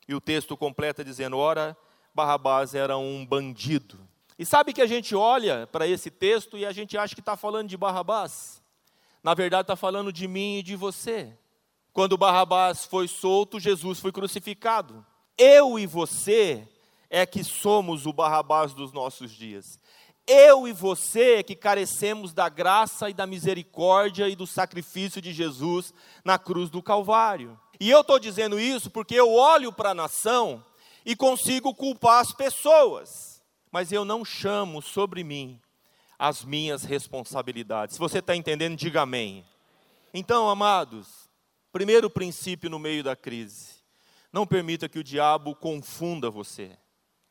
E 0.07 0.15
o 0.15 0.21
texto 0.21 0.57
completa 0.57 1.03
dizendo: 1.03 1.37
ora, 1.37 1.77
Barrabás 2.13 2.75
era 2.75 2.97
um 2.97 3.25
bandido. 3.25 3.99
E 4.37 4.45
sabe 4.45 4.73
que 4.73 4.81
a 4.81 4.87
gente 4.87 5.15
olha 5.15 5.67
para 5.67 5.87
esse 5.87 6.09
texto 6.09 6.57
e 6.57 6.65
a 6.65 6.71
gente 6.71 6.97
acha 6.97 7.13
que 7.13 7.21
está 7.21 7.37
falando 7.37 7.69
de 7.69 7.77
Barrabás? 7.77 8.61
Na 9.23 9.33
verdade, 9.33 9.63
está 9.63 9.75
falando 9.75 10.11
de 10.11 10.27
mim 10.27 10.57
e 10.57 10.63
de 10.63 10.75
você. 10.75 11.37
Quando 11.93 12.17
Barrabás 12.17 12.85
foi 12.85 13.07
solto, 13.07 13.59
Jesus 13.59 13.99
foi 13.99 14.11
crucificado. 14.11 15.05
Eu 15.37 15.77
e 15.77 15.85
você 15.85 16.67
é 17.09 17.25
que 17.25 17.43
somos 17.43 18.05
o 18.05 18.11
Barrabás 18.11 18.73
dos 18.73 18.91
nossos 18.91 19.31
dias. 19.31 19.79
Eu 20.25 20.67
e 20.67 20.73
você 20.73 21.35
é 21.35 21.43
que 21.43 21.55
carecemos 21.55 22.33
da 22.33 22.49
graça 22.49 23.09
e 23.09 23.13
da 23.13 23.27
misericórdia 23.27 24.27
e 24.27 24.35
do 24.35 24.47
sacrifício 24.47 25.21
de 25.21 25.31
Jesus 25.33 25.93
na 26.25 26.39
cruz 26.39 26.69
do 26.69 26.81
Calvário. 26.81 27.59
E 27.83 27.89
eu 27.89 27.99
estou 27.99 28.17
dizendo 28.17 28.57
isso 28.57 28.89
porque 28.89 29.13
eu 29.13 29.33
olho 29.33 29.69
para 29.69 29.89
a 29.89 29.93
nação 29.93 30.63
e 31.05 31.17
consigo 31.17 31.75
culpar 31.75 32.21
as 32.21 32.31
pessoas, 32.31 33.43
mas 33.69 33.91
eu 33.91 34.05
não 34.05 34.23
chamo 34.23 34.81
sobre 34.81 35.21
mim 35.21 35.59
as 36.17 36.45
minhas 36.45 36.85
responsabilidades. 36.85 37.95
Se 37.95 37.99
você 37.99 38.19
está 38.19 38.33
entendendo, 38.37 38.77
diga 38.77 39.01
amém. 39.01 39.43
Então, 40.13 40.49
amados, 40.49 41.29
primeiro 41.73 42.09
princípio 42.09 42.69
no 42.69 42.79
meio 42.79 43.03
da 43.03 43.17
crise: 43.17 43.71
não 44.31 44.47
permita 44.47 44.87
que 44.87 44.99
o 44.99 45.03
diabo 45.03 45.53
confunda 45.53 46.29
você. 46.29 46.77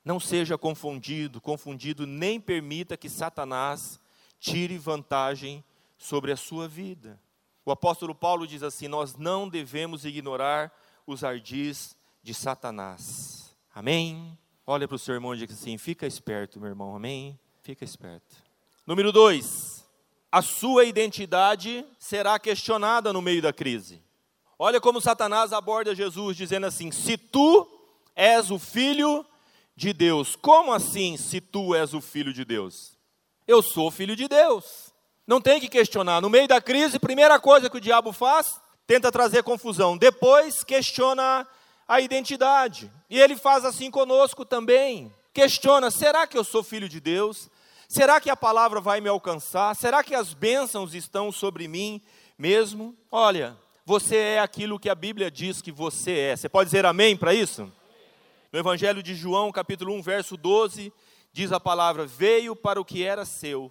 Não 0.04 0.20
seja 0.20 0.58
confundido, 0.58 1.40
confundido, 1.40 2.06
nem 2.06 2.38
permita 2.38 2.94
que 2.94 3.08
Satanás 3.08 3.98
tire 4.38 4.76
vantagem 4.76 5.64
sobre 5.96 6.30
a 6.30 6.36
sua 6.36 6.68
vida. 6.68 7.18
O 7.64 7.70
apóstolo 7.70 8.14
Paulo 8.14 8.46
diz 8.46 8.62
assim: 8.62 8.88
Nós 8.88 9.16
não 9.16 9.48
devemos 9.48 10.04
ignorar 10.04 10.72
os 11.06 11.22
ardis 11.22 11.96
de 12.22 12.34
Satanás. 12.34 13.54
Amém? 13.74 14.38
Olha 14.66 14.86
para 14.86 14.94
o 14.94 14.98
seu 14.98 15.14
irmão 15.14 15.34
e 15.34 15.38
diz 15.38 15.58
assim: 15.58 15.78
Fica 15.78 16.06
esperto, 16.06 16.60
meu 16.60 16.68
irmão. 16.68 16.94
Amém? 16.94 17.38
Fica 17.62 17.84
esperto. 17.84 18.36
Número 18.86 19.12
dois: 19.12 19.86
A 20.30 20.42
sua 20.42 20.84
identidade 20.84 21.84
será 21.98 22.38
questionada 22.38 23.12
no 23.12 23.22
meio 23.22 23.42
da 23.42 23.52
crise. 23.52 24.02
Olha 24.58 24.80
como 24.80 25.00
Satanás 25.00 25.52
aborda 25.52 25.94
Jesus, 25.94 26.36
dizendo 26.36 26.66
assim: 26.66 26.90
Se 26.90 27.16
tu 27.16 27.68
és 28.14 28.50
o 28.50 28.58
filho 28.58 29.24
de 29.74 29.92
Deus. 29.92 30.36
Como 30.36 30.72
assim, 30.72 31.16
se 31.16 31.40
tu 31.40 31.74
és 31.74 31.94
o 31.94 32.00
filho 32.00 32.32
de 32.32 32.44
Deus? 32.44 32.96
Eu 33.46 33.62
sou 33.62 33.90
filho 33.90 34.14
de 34.14 34.28
Deus. 34.28 34.91
Não 35.26 35.40
tem 35.40 35.60
que 35.60 35.68
questionar. 35.68 36.20
No 36.20 36.28
meio 36.28 36.48
da 36.48 36.60
crise, 36.60 36.98
primeira 36.98 37.38
coisa 37.38 37.70
que 37.70 37.76
o 37.76 37.80
diabo 37.80 38.12
faz, 38.12 38.60
tenta 38.86 39.12
trazer 39.12 39.42
confusão. 39.42 39.96
Depois, 39.96 40.64
questiona 40.64 41.46
a 41.86 42.00
identidade. 42.00 42.90
E 43.08 43.20
ele 43.20 43.36
faz 43.36 43.64
assim 43.64 43.90
conosco 43.90 44.44
também. 44.44 45.12
Questiona: 45.32 45.90
será 45.90 46.26
que 46.26 46.36
eu 46.36 46.44
sou 46.44 46.62
filho 46.62 46.88
de 46.88 47.00
Deus? 47.00 47.48
Será 47.88 48.20
que 48.20 48.30
a 48.30 48.36
palavra 48.36 48.80
vai 48.80 49.00
me 49.00 49.08
alcançar? 49.08 49.76
Será 49.76 50.02
que 50.02 50.14
as 50.14 50.32
bênçãos 50.32 50.94
estão 50.94 51.30
sobre 51.30 51.68
mim 51.68 52.00
mesmo? 52.38 52.96
Olha, 53.10 53.56
você 53.84 54.16
é 54.16 54.40
aquilo 54.40 54.78
que 54.78 54.88
a 54.88 54.94
Bíblia 54.94 55.30
diz 55.30 55.60
que 55.60 55.70
você 55.70 56.18
é. 56.18 56.36
Você 56.36 56.48
pode 56.48 56.68
dizer 56.68 56.86
amém 56.86 57.16
para 57.16 57.34
isso? 57.34 57.70
No 58.50 58.58
Evangelho 58.58 59.02
de 59.02 59.14
João, 59.14 59.52
capítulo 59.52 59.94
1, 59.94 60.02
verso 60.02 60.36
12, 60.36 60.92
diz 61.32 61.52
a 61.52 61.60
palavra: 61.60 62.06
Veio 62.06 62.56
para 62.56 62.80
o 62.80 62.84
que 62.84 63.04
era 63.04 63.24
seu 63.24 63.70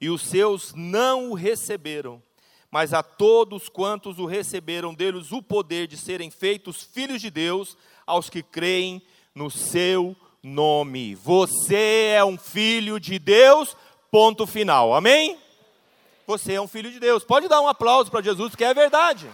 e 0.00 0.08
os 0.08 0.22
seus 0.22 0.72
não 0.74 1.30
o 1.30 1.34
receberam. 1.34 2.22
Mas 2.70 2.94
a 2.94 3.02
todos 3.02 3.68
quantos 3.68 4.18
o 4.18 4.26
receberam, 4.26 4.94
deles 4.94 5.32
o 5.32 5.42
poder 5.42 5.86
de 5.86 5.96
serem 5.96 6.30
feitos 6.30 6.82
filhos 6.82 7.20
de 7.20 7.30
Deus, 7.30 7.76
aos 8.06 8.30
que 8.30 8.42
creem 8.42 9.02
no 9.34 9.50
seu 9.50 10.16
nome. 10.42 11.14
Você 11.16 12.12
é 12.14 12.24
um 12.24 12.38
filho 12.38 12.98
de 12.98 13.18
Deus, 13.18 13.76
ponto 14.10 14.46
final. 14.46 14.94
Amém? 14.94 15.38
Você 16.26 16.54
é 16.54 16.60
um 16.60 16.68
filho 16.68 16.90
de 16.92 17.00
Deus. 17.00 17.24
Pode 17.24 17.48
dar 17.48 17.60
um 17.60 17.68
aplauso 17.68 18.10
para 18.10 18.22
Jesus, 18.22 18.54
que 18.54 18.64
é 18.64 18.72
verdade. 18.72 19.28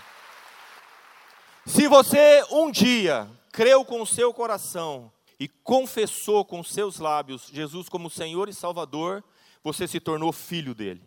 Se 1.66 1.88
você 1.88 2.44
um 2.50 2.70
dia 2.70 3.28
creu 3.52 3.84
com 3.84 4.00
o 4.00 4.06
seu 4.06 4.32
coração 4.32 5.12
e 5.38 5.48
confessou 5.48 6.44
com 6.44 6.62
seus 6.62 6.98
lábios 6.98 7.48
Jesus 7.52 7.88
como 7.88 8.08
Senhor 8.08 8.48
e 8.48 8.54
Salvador, 8.54 9.22
você 9.66 9.88
se 9.88 9.98
tornou 9.98 10.30
filho 10.30 10.76
dele. 10.76 11.02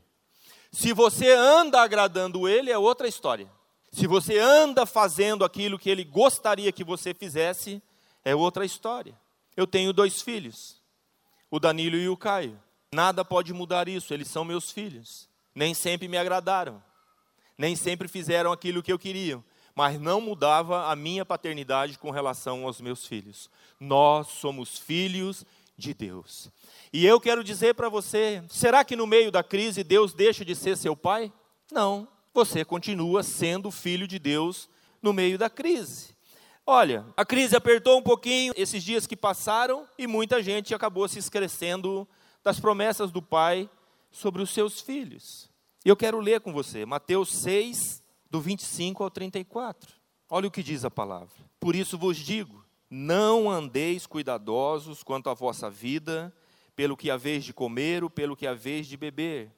Se 0.69 0.91
você 0.91 1.31
anda 1.31 1.81
agradando 1.81 2.45
ele, 2.45 2.69
é 2.69 2.77
outra 2.77 3.07
história. 3.07 3.49
Se 3.89 4.05
você 4.05 4.37
anda 4.37 4.85
fazendo 4.85 5.45
aquilo 5.45 5.79
que 5.79 5.89
ele 5.89 6.03
gostaria 6.03 6.69
que 6.69 6.83
você 6.83 7.13
fizesse, 7.13 7.81
é 8.21 8.35
outra 8.35 8.65
história. 8.65 9.17
Eu 9.55 9.65
tenho 9.65 9.93
dois 9.93 10.21
filhos, 10.21 10.75
o 11.49 11.57
Danilo 11.57 11.95
e 11.95 12.09
o 12.09 12.17
Caio. 12.17 12.61
Nada 12.93 13.23
pode 13.23 13.53
mudar 13.53 13.87
isso, 13.87 14.13
eles 14.13 14.27
são 14.27 14.43
meus 14.43 14.71
filhos. 14.71 15.29
Nem 15.55 15.73
sempre 15.73 16.09
me 16.09 16.17
agradaram, 16.17 16.83
nem 17.57 17.77
sempre 17.77 18.09
fizeram 18.09 18.51
aquilo 18.51 18.83
que 18.83 18.91
eu 18.91 18.99
queria, 18.99 19.41
mas 19.73 19.97
não 19.97 20.19
mudava 20.19 20.91
a 20.91 20.97
minha 20.97 21.25
paternidade 21.25 21.97
com 21.97 22.11
relação 22.11 22.65
aos 22.65 22.81
meus 22.81 23.07
filhos. 23.07 23.49
Nós 23.79 24.27
somos 24.27 24.77
filhos 24.77 25.45
de 25.77 25.93
Deus. 25.93 26.51
E 26.91 27.05
eu 27.05 27.19
quero 27.19 27.43
dizer 27.43 27.75
para 27.75 27.89
você: 27.89 28.43
será 28.49 28.83
que 28.83 28.95
no 28.95 29.05
meio 29.05 29.31
da 29.31 29.43
crise 29.43 29.83
Deus 29.83 30.13
deixa 30.13 30.43
de 30.43 30.55
ser 30.55 30.75
seu 30.75 30.95
pai? 30.95 31.31
Não, 31.71 32.07
você 32.33 32.65
continua 32.65 33.21
sendo 33.21 33.69
filho 33.69 34.07
de 34.07 34.17
Deus 34.17 34.69
no 35.01 35.13
meio 35.13 35.37
da 35.37 35.49
crise. 35.49 36.15
Olha, 36.65 37.05
a 37.17 37.25
crise 37.25 37.55
apertou 37.55 37.97
um 37.97 38.03
pouquinho 38.03 38.53
esses 38.55 38.83
dias 38.83 39.07
que 39.07 39.15
passaram 39.15 39.87
e 39.97 40.05
muita 40.05 40.41
gente 40.41 40.73
acabou 40.73 41.07
se 41.07 41.17
esquecendo 41.19 42.07
das 42.43 42.59
promessas 42.59 43.11
do 43.11 43.21
pai 43.21 43.69
sobre 44.11 44.41
os 44.41 44.51
seus 44.51 44.79
filhos. 44.79 45.49
Eu 45.83 45.95
quero 45.95 46.19
ler 46.19 46.41
com 46.41 46.53
você 46.53 46.85
Mateus 46.85 47.33
6, 47.33 48.03
do 48.29 48.39
25 48.39 49.03
ao 49.03 49.09
34. 49.09 49.93
Olha 50.29 50.47
o 50.47 50.51
que 50.51 50.61
diz 50.61 50.85
a 50.85 50.91
palavra. 50.91 51.33
Por 51.59 51.75
isso 51.75 51.97
vos 51.97 52.17
digo: 52.17 52.63
não 52.89 53.49
andeis 53.49 54.05
cuidadosos 54.05 55.03
quanto 55.03 55.29
à 55.29 55.33
vossa 55.33 55.69
vida, 55.69 56.33
pelo 56.79 56.95
que 56.95 57.11
haveis 57.11 57.43
de 57.43 57.51
comer 57.51 58.05
ou 58.05 58.09
pelo 58.09 58.37
que 58.37 58.47
haveis 58.47 58.87
de 58.87 58.95
beber, 58.95 59.51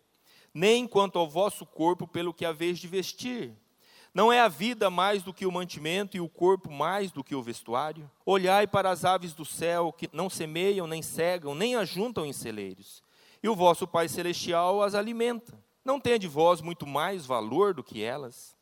nem 0.51 0.87
quanto 0.87 1.19
ao 1.19 1.29
vosso 1.29 1.67
corpo, 1.67 2.07
pelo 2.07 2.33
que 2.33 2.43
haveis 2.43 2.79
de 2.79 2.87
vestir. 2.87 3.55
Não 4.11 4.33
é 4.33 4.39
a 4.39 4.47
vida 4.47 4.89
mais 4.89 5.21
do 5.21 5.31
que 5.31 5.45
o 5.45 5.51
mantimento 5.51 6.17
e 6.17 6.19
o 6.19 6.27
corpo 6.27 6.71
mais 6.71 7.11
do 7.11 7.23
que 7.23 7.35
o 7.35 7.43
vestuário? 7.43 8.09
Olhai 8.25 8.65
para 8.65 8.89
as 8.89 9.05
aves 9.05 9.35
do 9.35 9.45
céu, 9.45 9.93
que 9.93 10.09
não 10.11 10.31
semeiam, 10.31 10.87
nem 10.87 11.03
cegam, 11.03 11.53
nem 11.53 11.75
ajuntam 11.75 12.25
em 12.25 12.33
celeiros, 12.33 13.03
e 13.43 13.47
o 13.47 13.55
vosso 13.55 13.87
Pai 13.87 14.09
Celestial 14.09 14.81
as 14.81 14.95
alimenta. 14.95 15.63
Não 15.85 15.99
tem 15.99 16.17
de 16.17 16.27
vós 16.27 16.59
muito 16.59 16.87
mais 16.87 17.23
valor 17.23 17.75
do 17.75 17.83
que 17.83 18.01
elas? 18.01 18.57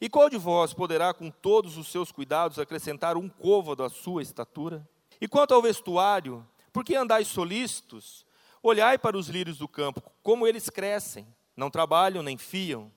E 0.00 0.08
qual 0.08 0.28
de 0.28 0.36
vós 0.36 0.74
poderá, 0.74 1.14
com 1.14 1.30
todos 1.30 1.76
os 1.76 1.86
seus 1.86 2.10
cuidados, 2.10 2.58
acrescentar 2.58 3.16
um 3.16 3.28
côvado 3.28 3.84
à 3.84 3.88
sua 3.88 4.20
estatura? 4.20 4.84
E 5.20 5.28
quanto 5.28 5.54
ao 5.54 5.62
vestuário, 5.62 6.44
por 6.72 6.84
que 6.84 6.94
andais 6.94 7.28
solícitos? 7.28 8.24
Olhai 8.62 8.98
para 8.98 9.16
os 9.16 9.28
lírios 9.28 9.58
do 9.58 9.68
campo, 9.68 10.02
como 10.22 10.46
eles 10.46 10.68
crescem, 10.68 11.26
não 11.56 11.70
trabalham 11.70 12.22
nem 12.22 12.36
fiam. 12.36 12.92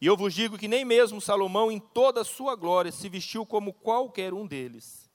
E 0.00 0.06
eu 0.06 0.16
vos 0.16 0.32
digo 0.32 0.56
que 0.56 0.68
nem 0.68 0.84
mesmo 0.84 1.20
Salomão, 1.20 1.72
em 1.72 1.80
toda 1.80 2.20
a 2.20 2.24
sua 2.24 2.54
glória, 2.54 2.92
se 2.92 3.08
vestiu 3.08 3.44
como 3.44 3.72
qualquer 3.72 4.32
um 4.32 4.46
deles. 4.46 5.10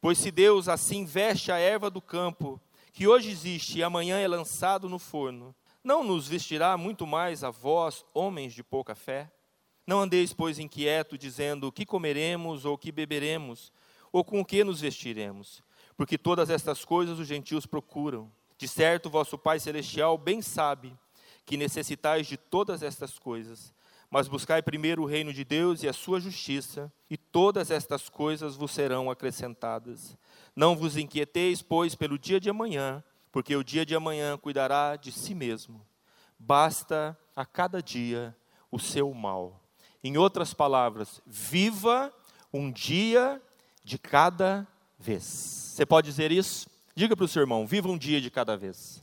Pois 0.00 0.18
se 0.18 0.30
Deus 0.30 0.68
assim 0.68 1.04
veste 1.04 1.50
a 1.50 1.58
erva 1.58 1.90
do 1.90 2.00
campo, 2.00 2.60
que 2.92 3.06
hoje 3.06 3.30
existe 3.30 3.78
e 3.78 3.82
amanhã 3.82 4.18
é 4.18 4.28
lançado 4.28 4.88
no 4.88 4.98
forno, 4.98 5.54
não 5.82 6.04
nos 6.04 6.28
vestirá 6.28 6.76
muito 6.76 7.06
mais 7.06 7.42
a 7.42 7.50
vós, 7.50 8.04
homens 8.14 8.52
de 8.54 8.62
pouca 8.62 8.94
fé? 8.94 9.30
Não 9.86 10.00
andeis, 10.00 10.32
pois, 10.32 10.58
inquieto, 10.58 11.18
dizendo 11.18 11.66
o 11.66 11.72
que 11.72 11.84
comeremos 11.84 12.64
ou 12.64 12.74
o 12.74 12.78
que 12.78 12.92
beberemos, 12.92 13.72
ou 14.12 14.22
com 14.22 14.40
o 14.40 14.44
que 14.44 14.62
nos 14.62 14.80
vestiremos, 14.80 15.62
porque 16.00 16.16
todas 16.16 16.48
estas 16.48 16.82
coisas 16.82 17.18
os 17.18 17.28
gentios 17.28 17.66
procuram. 17.66 18.32
De 18.56 18.66
certo, 18.66 19.10
vosso 19.10 19.36
Pai 19.36 19.60
Celestial 19.60 20.16
bem 20.16 20.40
sabe 20.40 20.96
que 21.44 21.58
necessitais 21.58 22.26
de 22.26 22.38
todas 22.38 22.82
estas 22.82 23.18
coisas. 23.18 23.74
Mas 24.08 24.26
buscai 24.26 24.62
primeiro 24.62 25.02
o 25.02 25.04
reino 25.04 25.30
de 25.30 25.44
Deus 25.44 25.82
e 25.82 25.88
a 25.90 25.92
sua 25.92 26.18
justiça, 26.18 26.90
e 27.10 27.18
todas 27.18 27.70
estas 27.70 28.08
coisas 28.08 28.56
vos 28.56 28.70
serão 28.70 29.10
acrescentadas. 29.10 30.16
Não 30.56 30.74
vos 30.74 30.96
inquieteis, 30.96 31.60
pois, 31.60 31.94
pelo 31.94 32.18
dia 32.18 32.40
de 32.40 32.48
amanhã, 32.48 33.04
porque 33.30 33.54
o 33.54 33.62
dia 33.62 33.84
de 33.84 33.94
amanhã 33.94 34.38
cuidará 34.38 34.96
de 34.96 35.12
si 35.12 35.34
mesmo. 35.34 35.86
Basta 36.38 37.14
a 37.36 37.44
cada 37.44 37.82
dia 37.82 38.34
o 38.72 38.78
seu 38.78 39.12
mal. 39.12 39.62
Em 40.02 40.16
outras 40.16 40.54
palavras, 40.54 41.20
viva 41.26 42.10
um 42.50 42.72
dia 42.72 43.38
de 43.84 43.98
cada 43.98 44.66
vez. 45.00 45.24
Você 45.24 45.86
pode 45.86 46.06
dizer 46.06 46.30
isso? 46.30 46.68
Diga 46.94 47.16
para 47.16 47.24
o 47.24 47.28
seu 47.28 47.40
irmão: 47.40 47.66
viva 47.66 47.88
um 47.88 47.98
dia 47.98 48.20
de 48.20 48.30
cada 48.30 48.56
vez. 48.56 49.02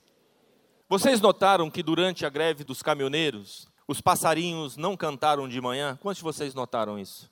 Vocês 0.88 1.20
notaram 1.20 1.70
que 1.70 1.84
durante 1.84 2.26
a 2.26 2.30
greve 2.30 2.64
dos 2.64 2.82
caminhoneiros, 2.82 3.68
os 3.88 4.00
passarinhos 4.00 4.78
não 4.78 4.96
cantaram 4.96 5.48
de 5.50 5.60
manhã? 5.60 5.98
Quantos 6.02 6.20
de 6.20 6.24
vocês 6.24 6.54
notaram 6.54 6.98
isso? 6.98 7.30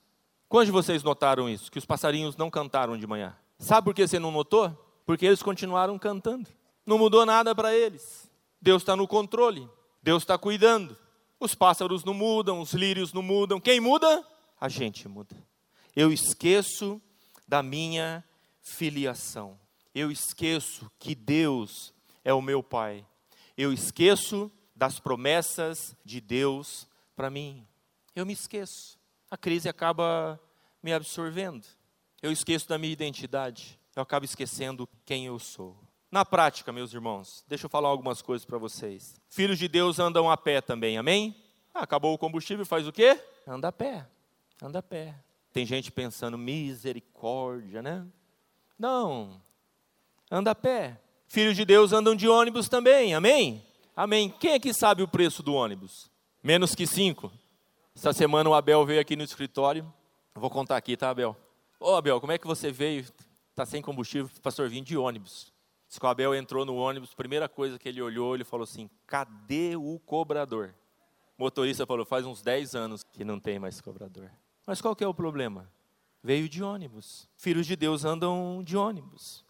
Quantos 0.48 0.66
de 0.66 0.72
vocês 0.72 1.02
notaram 1.02 1.48
isso? 1.48 1.70
Que 1.70 1.78
os 1.78 1.86
passarinhos 1.86 2.36
não 2.36 2.50
cantaram 2.50 2.98
de 2.98 3.06
manhã? 3.06 3.34
Sabe 3.58 3.86
por 3.86 3.94
que 3.94 4.06
você 4.06 4.18
não 4.18 4.30
notou? 4.30 4.70
Porque 5.06 5.24
eles 5.24 5.42
continuaram 5.42 5.98
cantando. 5.98 6.48
Não 6.84 6.98
mudou 6.98 7.24
nada 7.24 7.54
para 7.54 7.74
eles. 7.74 8.30
Deus 8.60 8.82
está 8.82 8.94
no 8.94 9.08
controle. 9.08 9.68
Deus 10.02 10.22
está 10.22 10.36
cuidando. 10.36 10.96
Os 11.38 11.54
pássaros 11.54 12.04
não 12.04 12.14
mudam, 12.14 12.60
os 12.60 12.72
lírios 12.72 13.12
não 13.12 13.22
mudam. 13.22 13.60
Quem 13.60 13.80
muda? 13.80 14.24
A 14.60 14.68
gente 14.68 15.08
muda. 15.08 15.34
Eu 15.94 16.12
esqueço 16.12 17.00
da 17.46 17.62
minha 17.62 18.24
filiação. 18.66 19.58
Eu 19.94 20.10
esqueço 20.10 20.90
que 20.98 21.14
Deus 21.14 21.94
é 22.24 22.34
o 22.34 22.42
meu 22.42 22.62
Pai. 22.62 23.06
Eu 23.56 23.72
esqueço 23.72 24.50
das 24.74 24.98
promessas 24.98 25.94
de 26.04 26.20
Deus 26.20 26.86
para 27.14 27.30
mim. 27.30 27.66
Eu 28.14 28.26
me 28.26 28.32
esqueço. 28.32 28.98
A 29.30 29.36
crise 29.36 29.68
acaba 29.68 30.38
me 30.82 30.92
absorvendo. 30.92 31.64
Eu 32.20 32.32
esqueço 32.32 32.68
da 32.68 32.76
minha 32.76 32.92
identidade. 32.92 33.78
Eu 33.94 34.02
acabo 34.02 34.24
esquecendo 34.24 34.88
quem 35.04 35.26
eu 35.26 35.38
sou. 35.38 35.78
Na 36.10 36.24
prática, 36.24 36.72
meus 36.72 36.92
irmãos, 36.92 37.44
deixa 37.46 37.66
eu 37.66 37.70
falar 37.70 37.88
algumas 37.88 38.20
coisas 38.20 38.44
para 38.44 38.58
vocês. 38.58 39.20
Filhos 39.28 39.58
de 39.58 39.68
Deus 39.68 39.98
andam 39.98 40.30
a 40.30 40.36
pé 40.36 40.60
também, 40.60 40.98
amém? 40.98 41.36
Ah, 41.72 41.82
acabou 41.82 42.12
o 42.12 42.18
combustível, 42.18 42.66
faz 42.66 42.86
o 42.86 42.92
quê? 42.92 43.18
Anda 43.46 43.68
a 43.68 43.72
pé. 43.72 44.06
Anda 44.60 44.80
a 44.80 44.82
pé. 44.82 45.14
Tem 45.52 45.64
gente 45.64 45.90
pensando, 45.92 46.36
misericórdia, 46.36 47.80
né? 47.80 48.06
Não. 48.78 49.40
Anda 50.30 50.50
a 50.50 50.54
pé. 50.54 51.00
Filhos 51.28 51.56
de 51.56 51.64
Deus 51.64 51.92
andam 51.92 52.14
de 52.14 52.28
ônibus 52.28 52.68
também, 52.68 53.14
amém? 53.14 53.64
Amém. 53.94 54.32
Quem 54.38 54.52
é 54.52 54.58
que 54.58 54.72
sabe 54.72 55.02
o 55.02 55.08
preço 55.08 55.42
do 55.42 55.54
ônibus? 55.54 56.10
Menos 56.42 56.74
que 56.74 56.86
cinco. 56.86 57.32
Essa 57.94 58.12
semana 58.12 58.48
o 58.50 58.54
Abel 58.54 58.84
veio 58.84 59.00
aqui 59.00 59.16
no 59.16 59.24
escritório. 59.24 59.90
vou 60.34 60.50
contar 60.50 60.76
aqui, 60.76 60.96
tá, 60.96 61.10
Abel? 61.10 61.36
Ô, 61.80 61.94
Abel, 61.94 62.20
como 62.20 62.32
é 62.32 62.38
que 62.38 62.46
você 62.46 62.70
veio? 62.70 63.04
Está 63.50 63.64
sem 63.64 63.80
combustível, 63.80 64.30
pastor, 64.42 64.68
vim 64.68 64.82
de 64.82 64.96
ônibus. 64.96 65.50
Diz 65.88 65.98
que 65.98 66.04
o 66.04 66.08
Abel 66.08 66.34
entrou 66.34 66.64
no 66.66 66.76
ônibus, 66.76 67.14
primeira 67.14 67.48
coisa 67.48 67.78
que 67.78 67.88
ele 67.88 68.02
olhou, 68.02 68.34
ele 68.34 68.44
falou 68.44 68.64
assim: 68.64 68.90
cadê 69.06 69.76
o 69.76 69.98
cobrador? 70.00 70.74
O 71.38 71.42
motorista 71.42 71.86
falou: 71.86 72.04
faz 72.04 72.26
uns 72.26 72.42
10 72.42 72.74
anos 72.74 73.02
que 73.02 73.24
não 73.24 73.40
tem 73.40 73.58
mais 73.58 73.80
cobrador. 73.80 74.30
Mas 74.66 74.80
qual 74.80 74.94
que 74.94 75.04
é 75.04 75.08
o 75.08 75.14
problema? 75.14 75.70
Veio 76.26 76.48
de 76.48 76.60
ônibus. 76.60 77.28
Filhos 77.36 77.68
de 77.68 77.76
Deus 77.76 78.04
andam 78.04 78.60
de 78.64 78.76
ônibus. 78.76 79.44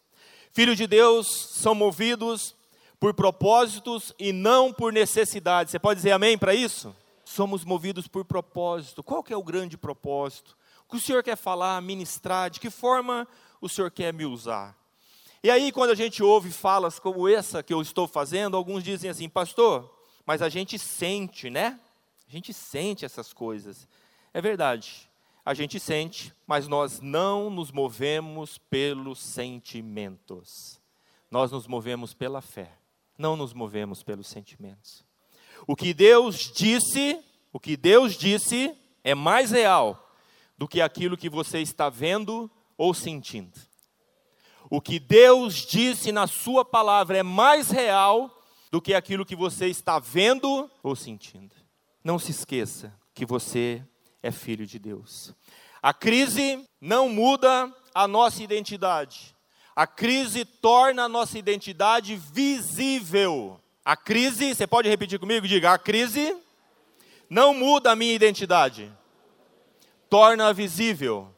Filhos 0.52 0.76
de 0.76 0.86
Deus 0.86 1.26
são 1.26 1.74
movidos 1.74 2.54
por 3.00 3.14
propósitos 3.14 4.12
e 4.18 4.30
não 4.30 4.74
por 4.74 4.92
necessidade. 4.92 5.70
Você 5.70 5.78
pode 5.78 6.00
dizer 6.00 6.12
amém 6.12 6.36
para 6.36 6.54
isso? 6.54 6.94
Somos 7.24 7.64
movidos 7.64 8.06
por 8.06 8.26
propósito. 8.26 9.02
Qual 9.02 9.22
que 9.22 9.32
é 9.32 9.36
o 9.38 9.42
grande 9.42 9.78
propósito? 9.78 10.54
O 10.86 10.90
que 10.90 10.98
o 10.98 11.00
Senhor 11.00 11.22
quer 11.22 11.36
falar, 11.36 11.80
ministrar? 11.80 12.50
De 12.50 12.60
que 12.60 12.68
forma 12.68 13.26
o 13.58 13.70
Senhor 13.70 13.90
quer 13.90 14.12
me 14.12 14.26
usar? 14.26 14.76
E 15.42 15.50
aí, 15.50 15.72
quando 15.72 15.92
a 15.92 15.94
gente 15.94 16.22
ouve 16.22 16.50
falas 16.50 16.98
como 16.98 17.26
essa 17.26 17.62
que 17.62 17.72
eu 17.72 17.80
estou 17.80 18.06
fazendo, 18.06 18.54
alguns 18.54 18.84
dizem 18.84 19.08
assim, 19.08 19.30
pastor, 19.30 19.90
mas 20.26 20.42
a 20.42 20.50
gente 20.50 20.78
sente, 20.78 21.48
né? 21.48 21.80
A 22.28 22.30
gente 22.30 22.52
sente 22.52 23.02
essas 23.02 23.32
coisas. 23.32 23.88
É 24.34 24.42
verdade, 24.42 25.08
a 25.46 25.54
gente 25.54 25.80
sente, 25.80 26.35
mas 26.46 26.68
nós 26.68 27.00
não 27.00 27.48
nos 27.48 27.72
movemos 27.72 28.59
pelos 28.59 29.20
sentimentos. 29.20 30.82
Nós 31.30 31.50
nos 31.50 31.66
movemos 31.66 32.12
pela 32.12 32.42
fé 32.42 32.76
não 33.18 33.37
nos 33.37 33.52
movemos 33.52 34.02
pelos 34.02 34.26
sentimentos. 34.26 35.04
O 35.66 35.74
que 35.74 35.94
Deus 35.94 36.52
disse, 36.54 37.18
o 37.52 37.59
que 37.59 37.76
Deus 37.76 38.14
disse 38.14 38.74
é 39.02 39.14
mais 39.14 39.50
real 39.50 40.12
do 40.59 40.68
que 40.68 40.80
aquilo 40.80 41.16
que 41.16 41.28
você 41.28 41.61
está 41.61 41.88
vendo 41.88 42.50
ou 42.76 42.92
sentindo. 42.92 43.59
O 44.68 44.80
que 44.80 44.98
Deus 44.98 45.54
disse 45.54 46.11
na 46.11 46.26
sua 46.26 46.64
palavra 46.64 47.18
é 47.18 47.22
mais 47.22 47.70
real 47.70 48.42
do 48.70 48.82
que 48.82 48.94
aquilo 48.94 49.24
que 49.24 49.37
você 49.37 49.68
está 49.68 49.98
vendo 49.98 50.70
ou 50.82 50.96
sentindo. 50.96 51.54
Não 52.02 52.18
se 52.18 52.32
esqueça 52.32 52.92
que 53.14 53.24
você 53.24 53.82
é 54.22 54.31
filho 54.31 54.66
de 54.66 54.79
Deus. 54.79 55.35
A 55.83 55.94
crise 55.94 56.66
não 56.81 57.09
muda 57.09 57.72
a 57.94 58.09
nossa 58.09 58.42
identidade. 58.42 59.37
A 59.74 59.87
crise 59.87 60.44
torna 60.44 61.05
a 61.05 61.09
nossa 61.09 61.38
identidade 61.38 62.16
visível. 62.16 63.61
A 63.85 63.96
crise, 63.96 64.55
você 64.55 64.66
pode 64.66 64.88
repetir 64.88 65.18
comigo? 65.18 65.46
Diga: 65.46 65.72
a 65.72 65.79
crise 65.79 66.37
não 67.29 67.55
muda 67.55 67.92
a 67.92 67.96
minha 67.96 68.14
identidade, 68.14 68.92
torna 70.09 70.52
visível. 70.52 71.33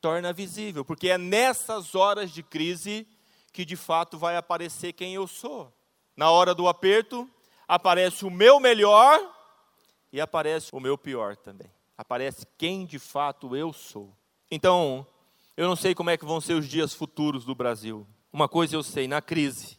Torna 0.00 0.32
visível, 0.32 0.84
porque 0.84 1.08
é 1.08 1.18
nessas 1.18 1.96
horas 1.96 2.30
de 2.30 2.40
crise 2.40 3.04
que 3.52 3.64
de 3.64 3.74
fato 3.74 4.16
vai 4.16 4.36
aparecer 4.36 4.92
quem 4.92 5.14
eu 5.14 5.26
sou. 5.26 5.72
Na 6.16 6.30
hora 6.30 6.54
do 6.54 6.68
aperto, 6.68 7.28
aparece 7.66 8.24
o 8.24 8.30
meu 8.30 8.60
melhor 8.60 9.20
e 10.12 10.20
aparece 10.20 10.70
o 10.72 10.80
meu 10.80 10.96
pior 10.96 11.36
também. 11.36 11.70
Aparece 11.96 12.46
quem 12.56 12.86
de 12.86 12.98
fato 12.98 13.56
eu 13.56 13.72
sou. 13.72 14.12
Então, 14.50 15.06
eu 15.56 15.66
não 15.66 15.76
sei 15.76 15.94
como 15.94 16.10
é 16.10 16.16
que 16.16 16.24
vão 16.24 16.40
ser 16.40 16.54
os 16.54 16.68
dias 16.68 16.94
futuros 16.94 17.44
do 17.44 17.54
Brasil. 17.54 18.06
Uma 18.32 18.48
coisa 18.48 18.76
eu 18.76 18.82
sei, 18.82 19.08
na 19.08 19.20
crise, 19.20 19.76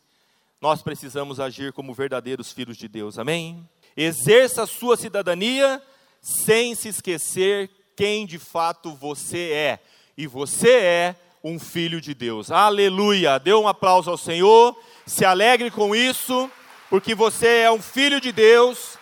nós 0.59 0.81
precisamos 0.81 1.39
agir 1.39 1.71
como 1.71 1.93
verdadeiros 1.93 2.51
filhos 2.51 2.77
de 2.77 2.87
Deus. 2.87 3.17
Amém? 3.17 3.67
Exerça 3.95 4.63
a 4.63 4.67
sua 4.67 4.97
cidadania 4.97 5.81
sem 6.21 6.75
se 6.75 6.89
esquecer 6.89 7.69
quem 7.95 8.25
de 8.25 8.37
fato 8.37 8.93
você 8.93 9.51
é. 9.51 9.79
E 10.17 10.27
você 10.27 10.71
é 10.71 11.15
um 11.41 11.57
filho 11.57 12.01
de 12.01 12.13
Deus. 12.13 12.51
Aleluia! 12.51 13.39
Dê 13.39 13.53
um 13.53 13.67
aplauso 13.67 14.11
ao 14.11 14.17
Senhor. 14.17 14.77
Se 15.05 15.23
alegre 15.23 15.71
com 15.71 15.95
isso, 15.95 16.51
porque 16.89 17.15
você 17.15 17.59
é 17.59 17.71
um 17.71 17.81
filho 17.81 18.19
de 18.19 18.33
Deus 18.33 18.98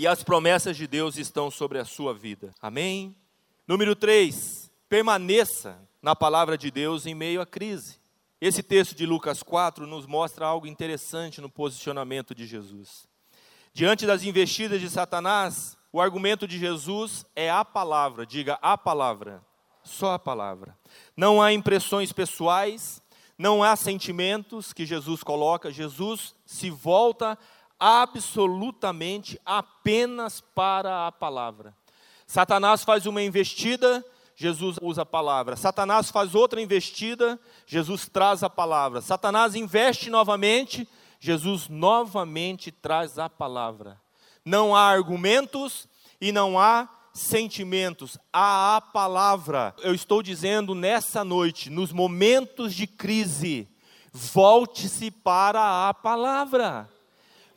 e 0.00 0.06
as 0.06 0.22
promessas 0.22 0.78
de 0.78 0.86
Deus 0.86 1.18
estão 1.18 1.50
sobre 1.50 1.78
a 1.78 1.84
sua 1.84 2.14
vida. 2.14 2.54
Amém? 2.58 3.14
Número 3.68 3.94
3. 3.94 4.70
Permaneça 4.88 5.78
na 6.00 6.16
palavra 6.16 6.56
de 6.56 6.70
Deus 6.70 7.04
em 7.04 7.14
meio 7.14 7.38
à 7.42 7.44
crise. 7.44 8.00
Esse 8.40 8.62
texto 8.62 8.94
de 8.94 9.04
Lucas 9.04 9.42
4 9.42 9.86
nos 9.86 10.06
mostra 10.06 10.46
algo 10.46 10.66
interessante 10.66 11.42
no 11.42 11.50
posicionamento 11.50 12.34
de 12.34 12.46
Jesus. 12.46 13.06
Diante 13.74 14.06
das 14.06 14.24
investidas 14.24 14.80
de 14.80 14.88
Satanás, 14.88 15.76
o 15.92 16.00
argumento 16.00 16.48
de 16.48 16.58
Jesus 16.58 17.26
é 17.36 17.50
a 17.50 17.62
palavra, 17.62 18.24
diga 18.24 18.58
a 18.62 18.78
palavra, 18.78 19.44
só 19.82 20.14
a 20.14 20.18
palavra. 20.18 20.78
Não 21.14 21.42
há 21.42 21.52
impressões 21.52 22.10
pessoais, 22.10 23.02
não 23.36 23.62
há 23.62 23.76
sentimentos 23.76 24.72
que 24.72 24.86
Jesus 24.86 25.22
coloca, 25.22 25.70
Jesus 25.70 26.34
se 26.46 26.70
volta 26.70 27.38
absolutamente 27.80 29.40
apenas 29.44 30.40
para 30.40 31.06
a 31.06 31.12
palavra. 31.12 31.74
Satanás 32.26 32.84
faz 32.84 33.06
uma 33.06 33.22
investida, 33.22 34.04
Jesus 34.36 34.78
usa 34.80 35.02
a 35.02 35.06
palavra. 35.06 35.56
Satanás 35.56 36.10
faz 36.10 36.34
outra 36.34 36.60
investida, 36.60 37.40
Jesus 37.66 38.08
traz 38.08 38.42
a 38.42 38.50
palavra. 38.50 39.00
Satanás 39.00 39.54
investe 39.54 40.10
novamente, 40.10 40.86
Jesus 41.18 41.68
novamente 41.68 42.70
traz 42.70 43.18
a 43.18 43.28
palavra. 43.28 44.00
Não 44.44 44.76
há 44.76 44.82
argumentos 44.82 45.88
e 46.20 46.30
não 46.30 46.58
há 46.58 46.88
sentimentos, 47.12 48.16
há 48.32 48.76
a 48.76 48.80
palavra. 48.80 49.74
Eu 49.82 49.94
estou 49.94 50.22
dizendo 50.22 50.74
nessa 50.74 51.24
noite, 51.24 51.68
nos 51.68 51.92
momentos 51.92 52.74
de 52.74 52.86
crise, 52.86 53.68
volte-se 54.12 55.10
para 55.10 55.88
a 55.88 55.94
palavra. 55.94 56.88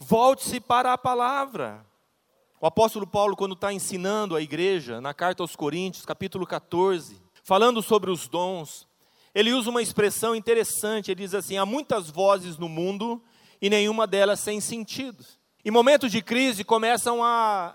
Volte-se 0.05 0.59
para 0.59 0.91
a 0.91 0.97
palavra. 0.97 1.85
O 2.59 2.67
apóstolo 2.67 3.07
Paulo, 3.07 3.37
quando 3.37 3.53
está 3.53 3.71
ensinando 3.71 4.35
a 4.35 4.41
igreja, 4.41 4.99
na 4.99 5.13
carta 5.13 5.41
aos 5.41 5.55
Coríntios, 5.55 6.05
capítulo 6.05 6.45
14, 6.45 7.21
falando 7.41 7.81
sobre 7.81 8.11
os 8.11 8.27
dons, 8.27 8.85
ele 9.33 9.53
usa 9.53 9.69
uma 9.69 9.81
expressão 9.81 10.35
interessante. 10.35 11.09
Ele 11.09 11.21
diz 11.21 11.33
assim: 11.33 11.55
há 11.55 11.65
muitas 11.65 12.09
vozes 12.09 12.57
no 12.57 12.67
mundo 12.67 13.23
e 13.61 13.69
nenhuma 13.69 14.05
delas 14.05 14.41
sem 14.41 14.59
sentido. 14.59 15.23
Em 15.63 15.71
momentos 15.71 16.11
de 16.11 16.21
crise 16.21 16.65
começam 16.65 17.23
a, 17.23 17.73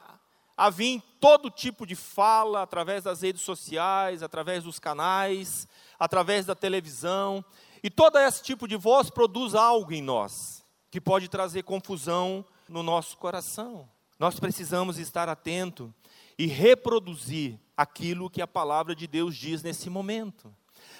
a 0.54 0.68
vir 0.68 1.02
todo 1.18 1.50
tipo 1.50 1.86
de 1.86 1.94
fala 1.94 2.60
através 2.60 3.04
das 3.04 3.22
redes 3.22 3.40
sociais, 3.40 4.22
através 4.22 4.64
dos 4.64 4.78
canais, 4.78 5.66
através 5.98 6.44
da 6.44 6.54
televisão. 6.54 7.42
E 7.82 7.88
todo 7.88 8.18
esse 8.18 8.42
tipo 8.42 8.68
de 8.68 8.76
voz 8.76 9.08
produz 9.08 9.54
algo 9.54 9.94
em 9.94 10.02
nós 10.02 10.57
que 10.90 11.00
pode 11.00 11.28
trazer 11.28 11.62
confusão 11.62 12.44
no 12.68 12.82
nosso 12.82 13.16
coração. 13.16 13.88
Nós 14.18 14.40
precisamos 14.40 14.98
estar 14.98 15.28
atento 15.28 15.94
e 16.36 16.46
reproduzir 16.46 17.58
aquilo 17.76 18.30
que 18.30 18.42
a 18.42 18.46
palavra 18.46 18.94
de 18.94 19.06
Deus 19.06 19.36
diz 19.36 19.62
nesse 19.62 19.88
momento. 19.88 20.54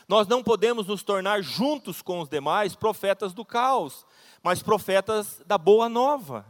Nós 0.07 0.27
não 0.27 0.43
podemos 0.43 0.87
nos 0.87 1.03
tornar 1.03 1.43
juntos 1.43 2.01
com 2.01 2.21
os 2.21 2.29
demais 2.29 2.75
profetas 2.75 3.33
do 3.33 3.45
caos, 3.45 4.07
mas 4.43 4.63
profetas 4.63 5.43
da 5.47 5.59
boa 5.59 5.89
nova. 5.89 6.47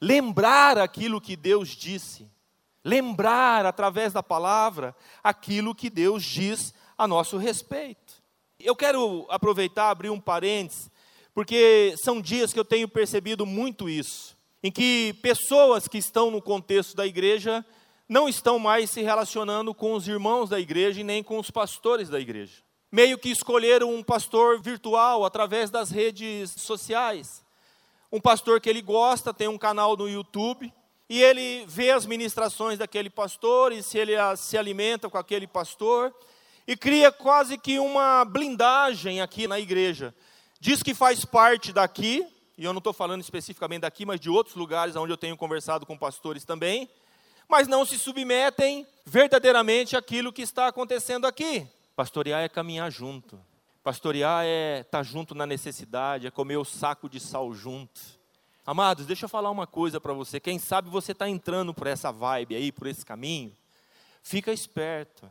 Lembrar 0.00 0.78
aquilo 0.78 1.20
que 1.20 1.36
Deus 1.36 1.70
disse, 1.70 2.28
lembrar 2.84 3.66
através 3.66 4.12
da 4.12 4.22
palavra 4.22 4.96
aquilo 5.22 5.74
que 5.74 5.88
Deus 5.88 6.24
diz 6.24 6.74
a 6.96 7.06
nosso 7.06 7.36
respeito. 7.36 8.22
Eu 8.58 8.76
quero 8.76 9.26
aproveitar, 9.28 9.90
abrir 9.90 10.10
um 10.10 10.20
parênteses, 10.20 10.90
porque 11.34 11.94
são 12.02 12.20
dias 12.20 12.52
que 12.52 12.58
eu 12.58 12.64
tenho 12.64 12.88
percebido 12.88 13.46
muito 13.46 13.88
isso 13.88 14.36
em 14.62 14.70
que 14.70 15.14
pessoas 15.20 15.88
que 15.88 15.98
estão 15.98 16.30
no 16.30 16.40
contexto 16.40 16.94
da 16.94 17.06
igreja 17.06 17.64
não 18.08 18.28
estão 18.28 18.58
mais 18.58 18.90
se 18.90 19.02
relacionando 19.02 19.74
com 19.74 19.94
os 19.94 20.06
irmãos 20.06 20.48
da 20.48 20.60
igreja 20.60 21.00
e 21.00 21.04
nem 21.04 21.22
com 21.22 21.38
os 21.38 21.50
pastores 21.50 22.08
da 22.08 22.20
igreja. 22.20 22.62
Meio 22.90 23.18
que 23.18 23.30
escolheram 23.30 23.92
um 23.92 24.02
pastor 24.02 24.60
virtual 24.60 25.24
através 25.24 25.70
das 25.70 25.90
redes 25.90 26.50
sociais. 26.50 27.42
Um 28.12 28.20
pastor 28.20 28.60
que 28.60 28.68
ele 28.68 28.82
gosta, 28.82 29.32
tem 29.32 29.48
um 29.48 29.56
canal 29.56 29.96
no 29.96 30.08
YouTube, 30.08 30.72
e 31.08 31.22
ele 31.22 31.64
vê 31.66 31.90
as 31.90 32.04
ministrações 32.04 32.78
daquele 32.78 33.08
pastor, 33.08 33.72
e 33.72 33.82
se 33.82 33.96
ele 33.96 34.12
se 34.36 34.58
alimenta 34.58 35.08
com 35.08 35.16
aquele 35.16 35.46
pastor, 35.46 36.14
e 36.66 36.76
cria 36.76 37.10
quase 37.10 37.56
que 37.56 37.78
uma 37.78 38.24
blindagem 38.26 39.22
aqui 39.22 39.48
na 39.48 39.58
igreja. 39.58 40.14
Diz 40.64 40.80
que 40.80 40.94
faz 40.94 41.24
parte 41.24 41.72
daqui, 41.72 42.24
e 42.56 42.62
eu 42.62 42.72
não 42.72 42.78
estou 42.78 42.92
falando 42.92 43.20
especificamente 43.20 43.80
daqui, 43.80 44.06
mas 44.06 44.20
de 44.20 44.30
outros 44.30 44.54
lugares 44.54 44.94
onde 44.94 45.12
eu 45.12 45.16
tenho 45.16 45.36
conversado 45.36 45.84
com 45.84 45.98
pastores 45.98 46.44
também, 46.44 46.88
mas 47.48 47.66
não 47.66 47.84
se 47.84 47.98
submetem 47.98 48.86
verdadeiramente 49.04 49.96
àquilo 49.96 50.32
que 50.32 50.40
está 50.40 50.68
acontecendo 50.68 51.26
aqui. 51.26 51.66
Pastorear 51.96 52.42
é 52.42 52.48
caminhar 52.48 52.92
junto. 52.92 53.40
Pastorear 53.82 54.44
é 54.44 54.82
estar 54.82 54.98
tá 54.98 55.02
junto 55.02 55.34
na 55.34 55.46
necessidade, 55.46 56.28
é 56.28 56.30
comer 56.30 56.58
o 56.58 56.64
saco 56.64 57.08
de 57.08 57.18
sal 57.18 57.52
junto. 57.52 58.00
Amados, 58.64 59.04
deixa 59.04 59.24
eu 59.24 59.28
falar 59.28 59.50
uma 59.50 59.66
coisa 59.66 60.00
para 60.00 60.12
você. 60.12 60.38
Quem 60.38 60.60
sabe 60.60 60.88
você 60.88 61.10
está 61.10 61.28
entrando 61.28 61.74
por 61.74 61.88
essa 61.88 62.12
vibe 62.12 62.54
aí, 62.54 62.70
por 62.70 62.86
esse 62.86 63.04
caminho. 63.04 63.52
Fica 64.22 64.52
esperto. 64.52 65.28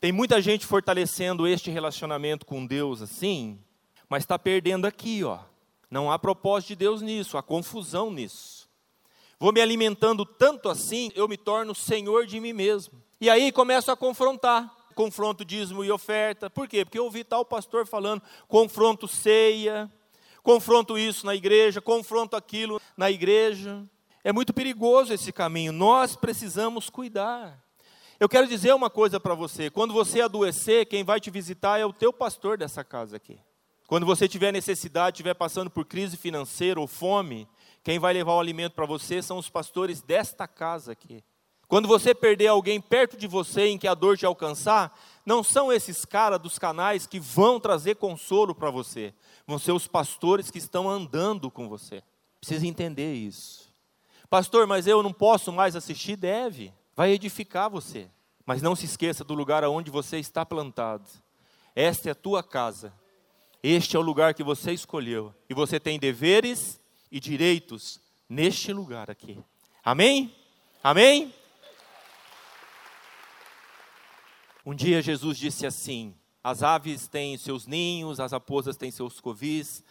Tem 0.00 0.10
muita 0.10 0.42
gente 0.42 0.66
fortalecendo 0.66 1.46
este 1.46 1.70
relacionamento 1.70 2.44
com 2.44 2.66
Deus 2.66 3.00
assim, 3.00 3.60
mas 4.08 4.22
está 4.22 4.38
perdendo 4.38 4.86
aqui, 4.86 5.24
ó. 5.24 5.38
Não 5.90 6.10
há 6.10 6.18
propósito 6.18 6.68
de 6.68 6.76
Deus 6.76 7.02
nisso, 7.02 7.36
há 7.38 7.42
confusão 7.42 8.10
nisso. 8.10 8.68
Vou 9.38 9.52
me 9.52 9.60
alimentando 9.60 10.24
tanto 10.24 10.68
assim, 10.68 11.10
eu 11.14 11.28
me 11.28 11.36
torno 11.36 11.74
senhor 11.74 12.26
de 12.26 12.40
mim 12.40 12.52
mesmo. 12.52 13.02
E 13.20 13.28
aí 13.28 13.52
começo 13.52 13.90
a 13.90 13.96
confrontar. 13.96 14.74
Confronto 14.94 15.44
dízimo 15.44 15.84
e 15.84 15.90
oferta. 15.90 16.48
Por 16.48 16.66
quê? 16.66 16.84
Porque 16.84 16.98
eu 16.98 17.04
ouvi 17.04 17.22
tal 17.22 17.44
pastor 17.44 17.86
falando, 17.86 18.22
confronto 18.48 19.06
ceia, 19.06 19.92
confronto 20.42 20.96
isso 20.98 21.26
na 21.26 21.34
igreja, 21.34 21.82
confronto 21.82 22.34
aquilo 22.34 22.80
na 22.96 23.10
igreja. 23.10 23.84
É 24.24 24.32
muito 24.32 24.54
perigoso 24.54 25.12
esse 25.12 25.32
caminho. 25.32 25.70
Nós 25.70 26.16
precisamos 26.16 26.88
cuidar. 26.88 27.62
Eu 28.18 28.28
quero 28.28 28.46
dizer 28.46 28.74
uma 28.74 28.88
coisa 28.88 29.20
para 29.20 29.34
você: 29.34 29.70
quando 29.70 29.92
você 29.92 30.22
adoecer, 30.22 30.86
quem 30.86 31.04
vai 31.04 31.20
te 31.20 31.30
visitar 31.30 31.78
é 31.78 31.84
o 31.84 31.92
teu 31.92 32.10
pastor 32.10 32.56
dessa 32.56 32.82
casa 32.82 33.16
aqui. 33.16 33.38
Quando 33.86 34.04
você 34.04 34.26
tiver 34.26 34.52
necessidade, 34.52 35.16
estiver 35.16 35.34
passando 35.34 35.70
por 35.70 35.84
crise 35.84 36.16
financeira 36.16 36.80
ou 36.80 36.88
fome, 36.88 37.48
quem 37.84 38.00
vai 38.00 38.12
levar 38.12 38.34
o 38.34 38.40
alimento 38.40 38.72
para 38.72 38.84
você 38.84 39.22
são 39.22 39.38
os 39.38 39.48
pastores 39.48 40.02
desta 40.02 40.48
casa 40.48 40.90
aqui. 40.90 41.22
Quando 41.68 41.86
você 41.86 42.14
perder 42.14 42.48
alguém 42.48 42.80
perto 42.80 43.16
de 43.16 43.28
você 43.28 43.66
em 43.66 43.78
que 43.78 43.86
a 43.86 43.94
dor 43.94 44.16
te 44.16 44.26
alcançar, 44.26 44.96
não 45.24 45.42
são 45.42 45.72
esses 45.72 46.04
caras 46.04 46.40
dos 46.40 46.58
canais 46.58 47.06
que 47.06 47.20
vão 47.20 47.60
trazer 47.60 47.96
consolo 47.96 48.54
para 48.54 48.70
você, 48.70 49.14
vão 49.46 49.58
ser 49.58 49.72
os 49.72 49.86
pastores 49.86 50.50
que 50.50 50.58
estão 50.58 50.88
andando 50.88 51.50
com 51.50 51.68
você. 51.68 52.02
Precisa 52.40 52.66
entender 52.66 53.14
isso. 53.14 53.72
Pastor, 54.28 54.66
mas 54.66 54.88
eu 54.88 55.02
não 55.02 55.12
posso 55.12 55.52
mais 55.52 55.76
assistir? 55.76 56.16
Deve, 56.16 56.72
vai 56.94 57.12
edificar 57.12 57.70
você. 57.70 58.10
Mas 58.44 58.62
não 58.62 58.76
se 58.76 58.84
esqueça 58.84 59.24
do 59.24 59.34
lugar 59.34 59.62
aonde 59.64 59.90
você 59.90 60.18
está 60.18 60.44
plantado. 60.44 61.08
Esta 61.74 62.08
é 62.08 62.12
a 62.12 62.16
tua 62.16 62.42
casa 62.42 62.92
este 63.68 63.96
é 63.96 63.98
o 63.98 64.02
lugar 64.02 64.34
que 64.34 64.44
você 64.44 64.72
escolheu. 64.72 65.34
E 65.48 65.54
você 65.54 65.80
tem 65.80 65.98
deveres 65.98 66.80
e 67.10 67.18
direitos 67.18 68.00
neste 68.28 68.72
lugar 68.72 69.10
aqui. 69.10 69.38
Amém? 69.82 70.34
Amém? 70.82 71.34
Um 74.64 74.74
dia 74.74 75.00
Jesus 75.00 75.38
disse 75.38 75.66
assim: 75.66 76.14
As 76.42 76.62
aves 76.62 77.08
têm 77.08 77.36
seus 77.38 77.66
ninhos, 77.66 78.20
as 78.20 78.32
raposas 78.32 78.76
têm 78.76 78.90
seus 78.90 79.20
covis, 79.20 79.82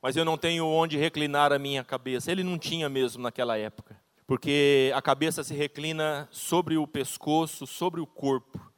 mas 0.00 0.16
eu 0.16 0.24
não 0.24 0.36
tenho 0.38 0.66
onde 0.66 0.96
reclinar 0.96 1.52
a 1.52 1.58
minha 1.58 1.84
cabeça. 1.84 2.32
Ele 2.32 2.42
não 2.42 2.58
tinha 2.58 2.88
mesmo 2.88 3.22
naquela 3.22 3.56
época, 3.56 4.00
porque 4.26 4.90
a 4.94 5.02
cabeça 5.02 5.44
se 5.44 5.54
reclina 5.54 6.28
sobre 6.30 6.76
o 6.76 6.86
pescoço, 6.86 7.66
sobre 7.66 8.00
o 8.00 8.06
corpo. 8.06 8.71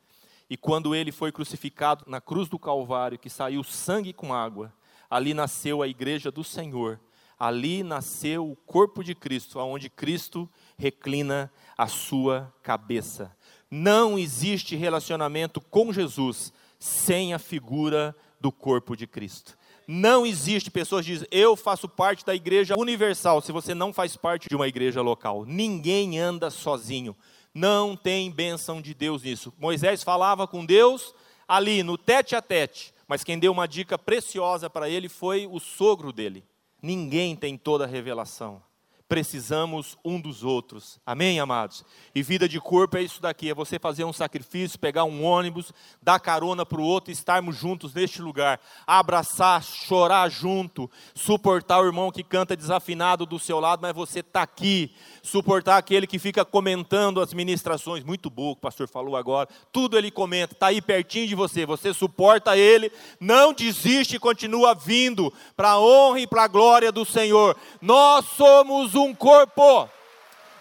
E 0.48 0.56
quando 0.56 0.94
ele 0.94 1.10
foi 1.10 1.32
crucificado 1.32 2.04
na 2.06 2.20
cruz 2.20 2.48
do 2.48 2.58
Calvário, 2.58 3.18
que 3.18 3.30
saiu 3.30 3.62
sangue 3.64 4.12
com 4.12 4.34
água, 4.34 4.72
ali 5.08 5.32
nasceu 5.32 5.82
a 5.82 5.88
igreja 5.88 6.30
do 6.30 6.44
Senhor. 6.44 7.00
Ali 7.38 7.82
nasceu 7.82 8.48
o 8.48 8.54
corpo 8.54 9.02
de 9.02 9.14
Cristo, 9.14 9.58
aonde 9.58 9.88
Cristo 9.88 10.48
reclina 10.76 11.52
a 11.76 11.86
sua 11.86 12.52
cabeça. 12.62 13.34
Não 13.70 14.18
existe 14.18 14.76
relacionamento 14.76 15.60
com 15.60 15.92
Jesus 15.92 16.52
sem 16.78 17.34
a 17.34 17.38
figura 17.38 18.14
do 18.40 18.52
corpo 18.52 18.96
de 18.96 19.06
Cristo. 19.06 19.56
Não 19.86 20.24
existe 20.24 20.70
pessoas 20.70 21.04
dizem, 21.04 21.28
eu 21.30 21.56
faço 21.56 21.88
parte 21.88 22.24
da 22.24 22.34
igreja 22.34 22.74
universal, 22.78 23.40
se 23.40 23.52
você 23.52 23.74
não 23.74 23.92
faz 23.92 24.16
parte 24.16 24.48
de 24.48 24.56
uma 24.56 24.68
igreja 24.68 25.02
local. 25.02 25.44
Ninguém 25.44 26.18
anda 26.18 26.50
sozinho. 26.50 27.14
Não 27.54 27.96
tem 27.96 28.30
bênção 28.30 28.82
de 28.82 28.92
Deus 28.92 29.22
nisso. 29.22 29.52
Moisés 29.58 30.02
falava 30.02 30.46
com 30.46 30.66
Deus 30.66 31.14
ali, 31.46 31.82
no 31.82 31.96
tete 31.96 32.34
a 32.34 32.42
tete, 32.42 32.92
mas 33.06 33.22
quem 33.22 33.38
deu 33.38 33.52
uma 33.52 33.68
dica 33.68 33.96
preciosa 33.96 34.68
para 34.68 34.88
ele 34.88 35.08
foi 35.08 35.46
o 35.46 35.60
sogro 35.60 36.12
dele. 36.12 36.44
Ninguém 36.82 37.36
tem 37.36 37.56
toda 37.56 37.84
a 37.84 37.86
revelação 37.86 38.62
precisamos 39.08 39.96
um 40.04 40.20
dos 40.20 40.42
outros. 40.42 40.98
Amém, 41.04 41.38
amados? 41.38 41.84
E 42.14 42.22
vida 42.22 42.48
de 42.48 42.58
corpo 42.58 42.96
é 42.96 43.02
isso 43.02 43.20
daqui: 43.20 43.50
é 43.50 43.54
você 43.54 43.78
fazer 43.78 44.04
um 44.04 44.12
sacrifício, 44.12 44.78
pegar 44.78 45.04
um 45.04 45.22
ônibus, 45.22 45.72
dar 46.02 46.18
carona 46.18 46.64
para 46.64 46.80
o 46.80 46.84
outro 46.84 47.10
e 47.10 47.12
estarmos 47.12 47.56
juntos 47.56 47.94
neste 47.94 48.20
lugar. 48.20 48.60
Abraçar, 48.86 49.62
chorar 49.62 50.28
junto, 50.30 50.90
suportar 51.14 51.80
o 51.80 51.86
irmão 51.86 52.10
que 52.10 52.22
canta 52.22 52.56
desafinado 52.56 53.26
do 53.26 53.38
seu 53.38 53.60
lado, 53.60 53.82
mas 53.82 53.94
você 53.94 54.20
está 54.20 54.42
aqui. 54.42 54.92
Suportar 55.22 55.76
aquele 55.76 56.06
que 56.06 56.18
fica 56.18 56.44
comentando 56.44 57.20
as 57.20 57.32
ministrações. 57.32 58.04
Muito 58.04 58.30
bom 58.30 58.52
o 58.52 58.56
pastor 58.56 58.88
falou 58.88 59.16
agora. 59.16 59.48
Tudo 59.70 59.98
ele 59.98 60.10
comenta, 60.10 60.54
está 60.54 60.68
aí 60.68 60.80
pertinho 60.80 61.28
de 61.28 61.34
você. 61.34 61.66
Você 61.66 61.92
suporta 61.92 62.56
ele, 62.56 62.90
não 63.20 63.52
desiste 63.52 64.18
continua 64.18 64.74
vindo 64.74 65.32
para 65.54 65.72
a 65.72 65.80
honra 65.80 66.20
e 66.20 66.26
para 66.26 66.44
a 66.44 66.48
glória 66.48 66.90
do 66.90 67.04
Senhor. 67.04 67.56
Nós 67.80 68.24
somos 68.36 68.93
um 68.94 69.14
corpo. 69.14 69.88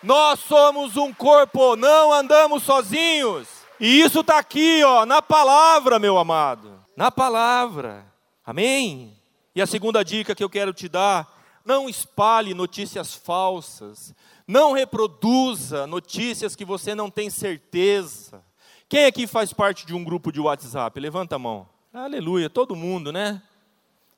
Nós 0.02 0.40
somos 0.42 0.98
um 0.98 1.14
corpo, 1.14 1.76
não 1.76 2.12
andamos 2.12 2.64
sozinhos. 2.64 3.48
E 3.80 4.02
isso 4.02 4.20
está 4.20 4.38
aqui, 4.38 4.84
ó, 4.84 5.06
na 5.06 5.22
palavra, 5.22 5.98
meu 6.00 6.18
amado. 6.18 6.80
Na 6.96 7.10
palavra. 7.10 8.06
Amém? 8.46 9.18
E 9.56 9.62
a 9.62 9.68
segunda 9.68 10.04
dica 10.04 10.36
que 10.36 10.44
eu 10.44 10.50
quero 10.50 10.74
te 10.74 10.90
dar: 10.90 11.28
não 11.64 11.90
espalhe 11.90 12.54
notícias 12.54 13.14
falsas. 13.14 14.14
Não 14.46 14.74
reproduza 14.74 15.88
notícias 15.88 16.56
que 16.56 16.66
você 16.66 16.94
não 16.94 17.10
tem 17.10 17.30
certeza. 17.30 18.44
Quem 18.90 19.06
aqui 19.06 19.26
faz 19.26 19.54
parte 19.54 19.86
de 19.86 19.94
um 19.94 20.04
grupo 20.04 20.32
de 20.32 20.40
WhatsApp? 20.42 21.00
Levanta 21.00 21.36
a 21.36 21.40
mão. 21.40 21.68
Aleluia, 21.94 22.50
todo 22.50 22.76
mundo, 22.76 23.12
né? 23.12 23.42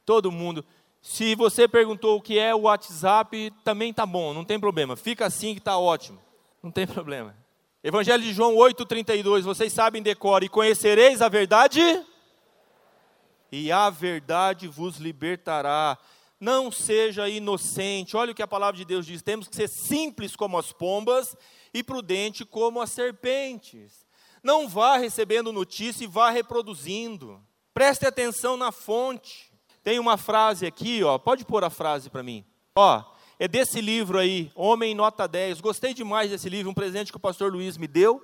Todo 0.06 0.32
mundo. 0.32 0.65
Se 1.08 1.36
você 1.36 1.68
perguntou 1.68 2.18
o 2.18 2.22
que 2.22 2.39
é 2.39 2.54
o 2.56 2.62
WhatsApp, 2.62 3.54
também 3.63 3.94
tá 3.94 4.08
bom, 4.08 4.34
não 4.34 4.44
tem 4.44 4.60
problema. 4.60 4.96
Fica 4.96 5.28
assim 5.28 5.54
que 5.54 5.60
está 5.60 5.78
ótimo. 5.78 6.20
Não 6.63 6.72
tem 6.72 6.88
problema. 6.88 7.38
Evangelho 7.84 8.24
de 8.24 8.34
João 8.34 8.56
8,32, 8.56 9.41
vocês 9.41 9.72
sabem 9.72 10.02
decor, 10.02 10.44
e 10.44 10.50
conhecereis 10.50 11.22
a 11.22 11.30
verdade, 11.30 11.80
e 13.52 13.72
a 13.72 13.88
verdade 13.91 14.68
vos 14.68 14.98
libertará. 14.98 15.96
Não 16.39 16.72
seja 16.72 17.30
inocente. 17.30 18.18
Olha 18.18 18.32
o 18.32 18.36
que 18.36 18.41
a 18.41 18.48
palavra 18.48 18.76
de 18.76 18.84
Deus 18.84 19.06
diz: 19.06 19.22
temos 19.22 19.48
que 19.48 19.56
ser 19.56 19.70
simples 19.70 20.36
como 20.36 20.58
as 20.58 20.72
pombas 20.72 21.38
e 21.72 21.84
prudente 21.84 22.44
como 22.44 22.82
as 22.82 22.89
serpentes. 22.89 24.08
Não 24.41 24.68
vá 24.68 24.98
recebendo 24.98 25.54
notícia 25.54 26.04
e 26.04 26.08
vá 26.08 26.32
reproduzindo. 26.32 27.39
Preste 27.76 28.08
atenção 28.08 28.58
na 28.58 28.72
fonte. 28.72 29.44
Tem 29.86 30.00
uma 30.00 30.17
frase 30.17 30.65
aqui, 30.65 31.04
ó, 31.04 31.19
pode 31.19 31.45
pôr 31.45 31.63
a 31.63 31.69
frase 31.69 32.10
para 32.10 32.24
mim. 32.24 32.43
Ó, 32.76 33.04
é 33.38 33.48
desse 33.48 33.80
livro 33.80 34.17
aí, 34.17 34.52
Homem 34.56 34.95
Nota 34.95 35.28
10. 35.28 35.62
Gostei 35.62 35.93
demais 35.93 36.32
desse 36.32 36.50
livro, 36.50 36.71
um 36.71 36.74
presente 36.74 37.12
que 37.12 37.17
o 37.17 37.21
pastor 37.21 37.54
Luiz 37.54 37.78
me 37.78 37.86
deu. 37.86 38.19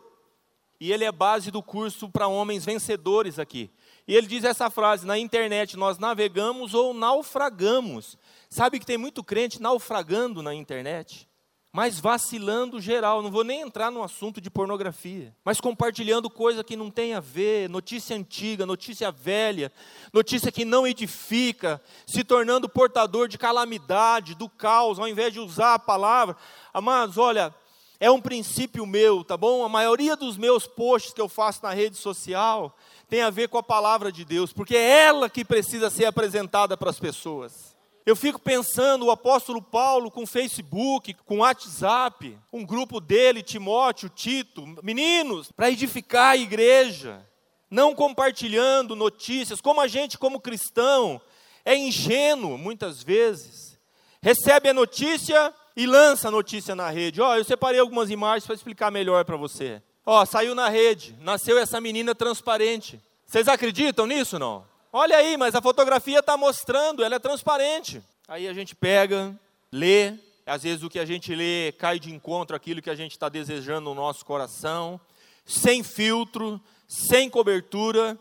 E 0.80 0.92
ele 0.92 1.04
é 1.04 1.12
base 1.12 1.52
do 1.52 1.62
curso 1.62 2.10
para 2.10 2.28
homens 2.28 2.66
vencedores 2.66 3.38
aqui. 3.38 3.70
E 4.08 4.16
ele 4.16 4.26
diz 4.26 4.44
essa 4.44 4.72
frase: 4.72 5.06
na 5.06 5.20
internet 5.20 5.78
nós 5.78 6.00
navegamos 6.00 6.74
ou 6.74 6.96
naufragamos. 6.96 8.18
Sabe 8.50 8.80
que 8.80 8.86
tem 8.86 8.98
muito 8.98 9.24
crente 9.24 9.62
naufragando 9.62 10.42
na 10.42 10.56
internet? 10.56 11.30
Mas 11.72 12.00
vacilando 12.00 12.82
geral. 12.82 13.22
Não 13.22 13.32
vou 13.32 13.44
nem 13.44 13.62
entrar 13.62 13.90
no 13.90 14.04
assunto 14.04 14.42
de 14.42 14.50
pornografia, 14.50 15.34
mas 15.44 15.62
compartilhando 15.62 16.30
coisa 16.30 16.64
que 16.64 16.76
não 16.76 16.92
tem 16.92 17.14
a 17.14 17.20
ver, 17.20 17.70
notícia 17.70 18.16
antiga, 18.16 18.66
notícia 18.66 19.12
velha, 19.12 19.72
notícia 20.12 20.52
que 20.52 20.66
não 20.66 20.86
edifica, 20.86 21.82
se 22.06 22.24
tornando 22.24 22.68
portador 22.68 23.28
de 23.28 23.38
calamidade, 23.38 24.36
do 24.36 24.50
caos, 24.50 25.00
ao 25.00 25.08
invés 25.08 25.34
de 25.34 25.40
usar 25.40 25.76
a 25.76 25.80
palavra. 25.80 26.36
Amados, 26.74 27.18
olha, 27.18 27.54
é 28.00 28.10
um 28.10 28.20
princípio 28.20 28.86
meu, 28.86 29.24
tá 29.24 29.38
bom? 29.38 29.64
A 29.64 29.70
maioria 29.70 30.16
dos 30.16 30.36
meus 30.36 30.66
posts 30.66 31.14
que 31.14 31.22
eu 31.22 31.30
faço 31.30 31.62
na 31.64 31.72
rede 31.72 31.96
social 31.96 32.76
tem 33.08 33.22
a 33.22 33.30
ver 33.30 33.48
com 33.48 33.58
a 33.58 33.64
palavra 33.64 34.12
de 34.12 34.26
Deus, 34.26 34.52
porque 34.52 34.76
é 34.76 35.06
ela 35.06 35.30
que 35.30 35.46
precisa 35.46 35.90
ser 35.90 36.06
apresentada 36.06 36.76
para 36.76 36.90
as 36.90 37.00
pessoas. 37.00 37.71
Eu 38.04 38.16
fico 38.16 38.40
pensando 38.40 39.06
o 39.06 39.12
apóstolo 39.12 39.62
Paulo 39.62 40.10
com 40.10 40.26
Facebook, 40.26 41.14
com 41.26 41.40
WhatsApp, 41.40 42.38
um 42.52 42.66
grupo 42.66 43.00
dele, 43.00 43.44
Timóteo, 43.44 44.10
Tito, 44.10 44.66
meninos, 44.82 45.52
para 45.52 45.70
edificar 45.70 46.32
a 46.32 46.38
igreja, 46.38 47.24
não 47.70 47.94
compartilhando 47.94 48.96
notícias, 48.96 49.62
como 49.62 49.80
a 49.80 49.88
gente, 49.88 50.18
como 50.18 50.42
cristão, 50.42 51.22
é 51.64 51.76
ingênuo 51.76 52.58
muitas 52.58 53.04
vezes. 53.04 53.80
Recebe 54.20 54.70
a 54.70 54.74
notícia 54.74 55.54
e 55.76 55.86
lança 55.86 56.28
a 56.28 56.32
notícia 56.32 56.76
na 56.76 56.90
rede. 56.90 57.22
Ó, 57.22 57.30
oh, 57.30 57.36
eu 57.36 57.44
separei 57.44 57.80
algumas 57.80 58.10
imagens 58.10 58.46
para 58.46 58.56
explicar 58.56 58.92
melhor 58.92 59.24
para 59.26 59.38
você. 59.38 59.82
Ó, 60.04 60.22
oh, 60.22 60.26
saiu 60.26 60.56
na 60.56 60.70
rede, 60.70 61.16
nasceu 61.22 61.58
essa 61.60 61.80
menina 61.80 62.16
transparente. 62.16 63.00
Vocês 63.28 63.48
acreditam 63.48 64.08
nisso 64.08 64.40
não? 64.40 64.71
Olha 64.94 65.16
aí, 65.16 65.38
mas 65.38 65.56
a 65.56 65.62
fotografia 65.62 66.20
está 66.20 66.36
mostrando, 66.36 67.02
ela 67.02 67.16
é 67.16 67.20
transparente. 67.20 68.04
Aí 68.28 68.46
a 68.48 68.54
gente 68.54 68.76
pega, 68.76 69.34
lê, 69.72 70.16
às 70.46 70.64
vezes 70.64 70.84
o 70.84 70.90
que 70.90 71.00
a 71.00 71.06
gente 71.06 71.34
lê 71.34 71.72
cai 71.72 71.98
de 71.98 72.14
encontro 72.14 72.56
àquilo 72.56 72.82
que 72.82 72.90
a 72.90 72.96
gente 72.96 73.12
está 73.12 73.30
desejando 73.30 73.90
no 73.90 73.96
nosso 73.96 74.26
coração, 74.26 75.00
sem 75.46 75.82
filtro, 75.82 76.60
sem 76.88 77.30
cobertura, 77.30 78.20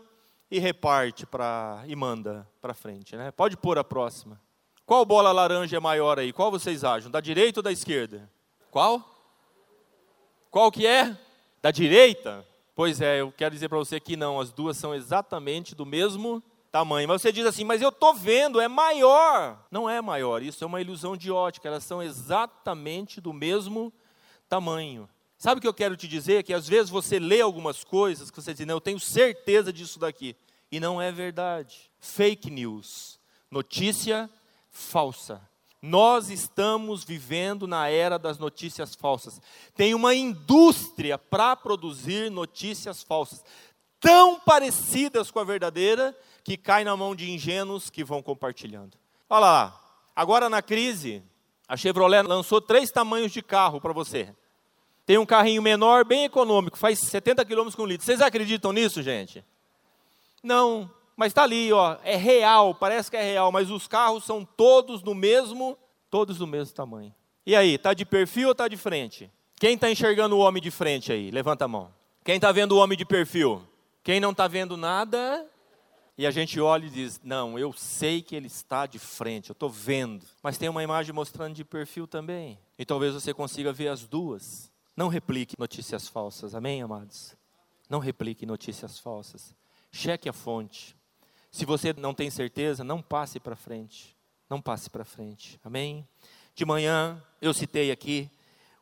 e 0.49 0.59
reparte 0.59 1.27
para 1.27 1.83
e 1.87 1.97
manda 1.97 2.47
para 2.61 2.75
frente. 2.75 3.17
Né? 3.17 3.31
Pode 3.31 3.57
pôr 3.57 3.77
a 3.79 3.85
próxima. 3.85 4.41
Qual 4.85 5.05
bola 5.05 5.33
laranja 5.33 5.77
é 5.77 5.81
maior 5.81 6.19
aí? 6.19 6.33
Qual 6.33 6.51
vocês 6.51 6.83
acham? 6.85 7.11
Da 7.11 7.21
direita 7.21 7.61
ou 7.61 7.63
da 7.63 7.71
esquerda? 7.71 8.29
Qual? 8.71 9.09
Qual 10.51 10.71
que 10.71 10.87
é? 10.87 11.17
Da 11.63 11.71
direita? 11.71 12.47
Pois 12.75 13.01
é, 13.01 13.21
eu 13.21 13.33
quero 13.33 13.55
dizer 13.55 13.69
para 13.69 13.79
você 13.79 14.01
que 14.01 14.17
não, 14.17 14.41
as 14.41 14.53
duas 14.53 14.77
são 14.77 14.95
exatamente 14.95 15.75
do 15.75 15.87
mesmo 15.87 16.43
tamanho. 16.71 17.09
Mas 17.09 17.23
você 17.23 17.33
diz 17.33 17.47
assim, 17.47 17.65
mas 17.65 17.83
eu 17.83 17.89
estou 17.89 18.15
vendo, 18.15 18.61
é 18.61 18.69
maior. 18.69 19.65
Não 19.71 19.89
é 19.89 20.01
maior, 20.01 20.43
isso 20.43 20.63
é 20.63 20.67
uma 20.67 20.81
ilusão 20.81 21.17
de 21.17 21.31
ótica, 21.31 21.69
elas 21.69 21.85
são 21.85 22.03
exatamente 22.03 23.21
do 23.21 23.33
mesmo 23.33 23.93
tamanho. 24.49 25.09
Sabe 25.37 25.59
o 25.59 25.61
que 25.63 25.69
eu 25.69 25.75
quero 25.75 25.97
te 25.97 26.07
dizer? 26.07 26.43
Que 26.43 26.53
às 26.53 26.69
vezes 26.69 26.91
você 26.91 27.19
lê 27.19 27.41
algumas 27.41 27.83
coisas 27.83 28.31
que 28.31 28.41
você 28.41 28.53
diz, 28.53 28.67
não, 28.67 28.75
eu 28.75 28.81
tenho 28.81 29.01
certeza 29.01 29.73
disso 29.73 29.99
daqui. 29.99 30.37
E 30.71 30.79
não 30.79 31.01
é 31.01 31.11
verdade. 31.11 31.91
Fake 31.99 32.51
news. 32.51 33.19
Notícia 33.51 34.31
falsa. 34.69 35.41
Nós 35.83 36.29
estamos 36.29 37.03
vivendo 37.03 37.67
na 37.67 37.89
era 37.89 38.19
das 38.19 38.39
notícias 38.39 38.95
falsas. 38.95 39.41
Tem 39.75 39.95
uma 39.95 40.15
indústria 40.15 41.17
para 41.17 41.57
produzir 41.57 42.31
notícias 42.31 43.03
falsas, 43.03 43.43
tão 43.99 44.39
parecidas 44.39 45.31
com 45.31 45.39
a 45.39 45.45
verdadeira, 45.45 46.15
que 46.45 46.57
cai 46.57 46.85
na 46.85 46.97
mão 46.97 47.15
de 47.15 47.31
ingênuos 47.31 47.91
que 47.91 48.05
vão 48.05 48.23
compartilhando. 48.23 48.97
Olha 49.29 49.41
lá, 49.41 49.81
agora 50.15 50.49
na 50.49 50.63
crise, 50.63 51.23
a 51.69 51.77
Chevrolet 51.77 52.23
lançou 52.23 52.61
três 52.61 52.91
tamanhos 52.91 53.33
de 53.33 53.43
carro 53.43 53.81
para 53.81 53.93
você. 53.93 54.35
Tem 55.07 55.19
um 55.19 55.27
carrinho 55.27 55.63
menor, 55.63 56.05
bem 56.05 56.25
econômico, 56.25 56.79
faz 56.79 56.99
70 56.99 57.45
km 57.45 57.71
com 57.77 57.87
litro. 57.87 58.07
Vocês 58.07 58.21
acreditam 58.21 58.73
nisso, 58.73 59.03
gente? 59.03 59.45
Não, 60.43 60.91
mas 61.17 61.33
está 61.33 61.43
ali, 61.43 61.73
ó, 61.73 61.97
é 62.03 62.17
real, 62.17 62.75
parece 62.75 63.11
que 63.11 63.17
é 63.17 63.23
real, 63.23 63.53
mas 63.53 63.71
os 63.71 63.87
carros 63.87 64.25
são 64.25 64.45
todos 64.45 65.03
do 65.03 65.15
mesmo, 65.15 65.77
todos 66.09 66.39
do 66.39 66.47
mesmo 66.47 66.75
tamanho. 66.75 67.15
E 67.45 67.57
aí, 67.57 67.75
está 67.75 67.93
de 67.93 68.05
perfil 68.05 68.49
ou 68.49 68.53
está 68.53 68.69
de 68.69 68.77
frente? 68.77 69.31
Quem 69.59 69.75
está 69.75 69.91
enxergando 69.91 70.37
o 70.37 70.39
homem 70.39 70.63
de 70.63 70.71
frente 70.71 71.13
aí? 71.13 71.31
Levanta 71.31 71.67
a 71.67 71.69
mão. 71.69 71.93
Quem 72.25 72.37
está 72.37 72.53
vendo 72.53 72.73
o 72.73 72.79
homem 72.79 72.97
de 72.97 73.05
perfil? 73.05 73.63
Quem 74.03 74.21
não 74.21 74.31
está 74.31 74.49
vendo 74.49 74.77
nada, 74.77 75.47
E 76.21 76.27
a 76.27 76.31
gente 76.31 76.61
olha 76.61 76.85
e 76.85 76.91
diz: 76.91 77.19
Não, 77.25 77.59
eu 77.59 77.73
sei 77.73 78.21
que 78.21 78.37
ele 78.37 78.47
está 78.47 78.85
de 78.85 78.99
frente, 78.99 79.49
eu 79.49 79.55
estou 79.55 79.71
vendo. 79.71 80.23
Mas 80.43 80.59
tem 80.59 80.69
uma 80.69 80.83
imagem 80.83 81.15
mostrando 81.15 81.55
de 81.55 81.65
perfil 81.65 82.07
também. 82.07 82.59
E 82.79 82.85
talvez 82.85 83.15
você 83.15 83.33
consiga 83.33 83.73
ver 83.73 83.89
as 83.89 84.07
duas. 84.07 84.71
Não 84.95 85.09
replique 85.09 85.59
notícias 85.59 86.09
falsas, 86.09 86.55
amém, 86.55 86.83
amados? 86.83 87.35
Não 87.89 87.99
replique 87.99 88.45
notícias 88.45 88.99
falsas. 88.99 89.55
Cheque 89.91 90.29
a 90.29 90.33
fonte. 90.35 90.95
Se 91.51 91.65
você 91.65 91.95
não 91.95 92.13
tem 92.13 92.29
certeza, 92.29 92.85
não 92.85 93.01
passe 93.01 93.41
para 93.41 93.57
frente. 93.57 94.15
Não 94.47 94.61
passe 94.61 94.91
para 94.91 95.07
frente, 95.07 95.59
amém? 95.65 96.07
De 96.55 96.67
manhã, 96.67 97.25
eu 97.41 97.55
citei 97.55 97.91
aqui 97.91 98.31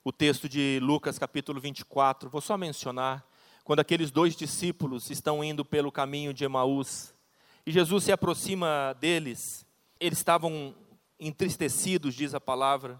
o 0.03 0.11
texto 0.11 0.49
de 0.49 0.81
Lucas 0.83 1.21
capítulo 1.21 1.61
24, 1.61 2.29
vou 2.29 2.41
só 2.41 2.59
mencionar, 2.59 3.25
quando 3.63 3.79
aqueles 3.79 4.11
dois 4.11 4.35
discípulos 4.35 5.09
estão 5.09 5.45
indo 5.45 5.65
pelo 5.65 5.93
caminho 5.93 6.35
de 6.35 6.43
Emaús, 6.43 7.15
e 7.69 7.71
Jesus 7.71 8.05
se 8.05 8.11
aproxima 8.11 8.97
deles, 8.99 9.67
eles 10.01 10.17
estavam 10.17 10.75
entristecidos, 11.21 12.15
diz 12.15 12.33
a 12.33 12.41
palavra. 12.41 12.99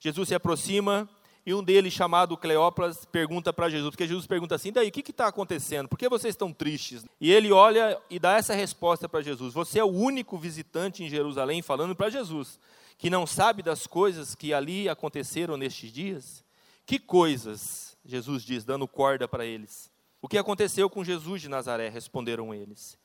Jesus 0.00 0.30
se 0.30 0.34
aproxima 0.34 1.08
e 1.46 1.54
um 1.54 1.62
deles, 1.62 1.92
chamado 1.92 2.36
Cleópas, 2.36 3.04
pergunta 3.04 3.52
para 3.52 3.68
Jesus, 3.68 3.90
porque 3.90 4.08
Jesus 4.08 4.26
pergunta 4.26 4.56
assim: 4.56 4.72
daí, 4.72 4.88
o 4.88 4.90
que 4.90 5.08
está 5.08 5.28
acontecendo? 5.28 5.88
Por 5.88 5.96
que 5.96 6.08
vocês 6.08 6.34
estão 6.34 6.52
tristes? 6.52 7.04
E 7.20 7.30
ele 7.30 7.52
olha 7.52 7.96
e 8.10 8.18
dá 8.18 8.32
essa 8.32 8.54
resposta 8.54 9.08
para 9.08 9.20
Jesus: 9.20 9.54
Você 9.54 9.78
é 9.78 9.84
o 9.84 9.86
único 9.86 10.36
visitante 10.36 11.04
em 11.04 11.08
Jerusalém, 11.08 11.62
falando 11.62 11.94
para 11.94 12.10
Jesus, 12.10 12.58
que 12.98 13.08
não 13.08 13.24
sabe 13.24 13.62
das 13.62 13.86
coisas 13.86 14.34
que 14.34 14.52
ali 14.52 14.88
aconteceram 14.88 15.56
nestes 15.56 15.92
dias? 15.92 16.44
Que 16.84 16.98
coisas? 16.98 17.96
Jesus 18.04 18.42
diz, 18.42 18.64
dando 18.64 18.88
corda 18.88 19.28
para 19.28 19.46
eles. 19.46 19.88
O 20.20 20.26
que 20.26 20.38
aconteceu 20.38 20.90
com 20.90 21.04
Jesus 21.04 21.40
de 21.40 21.48
Nazaré? 21.48 21.88
Responderam 21.88 22.52
eles. 22.52 22.98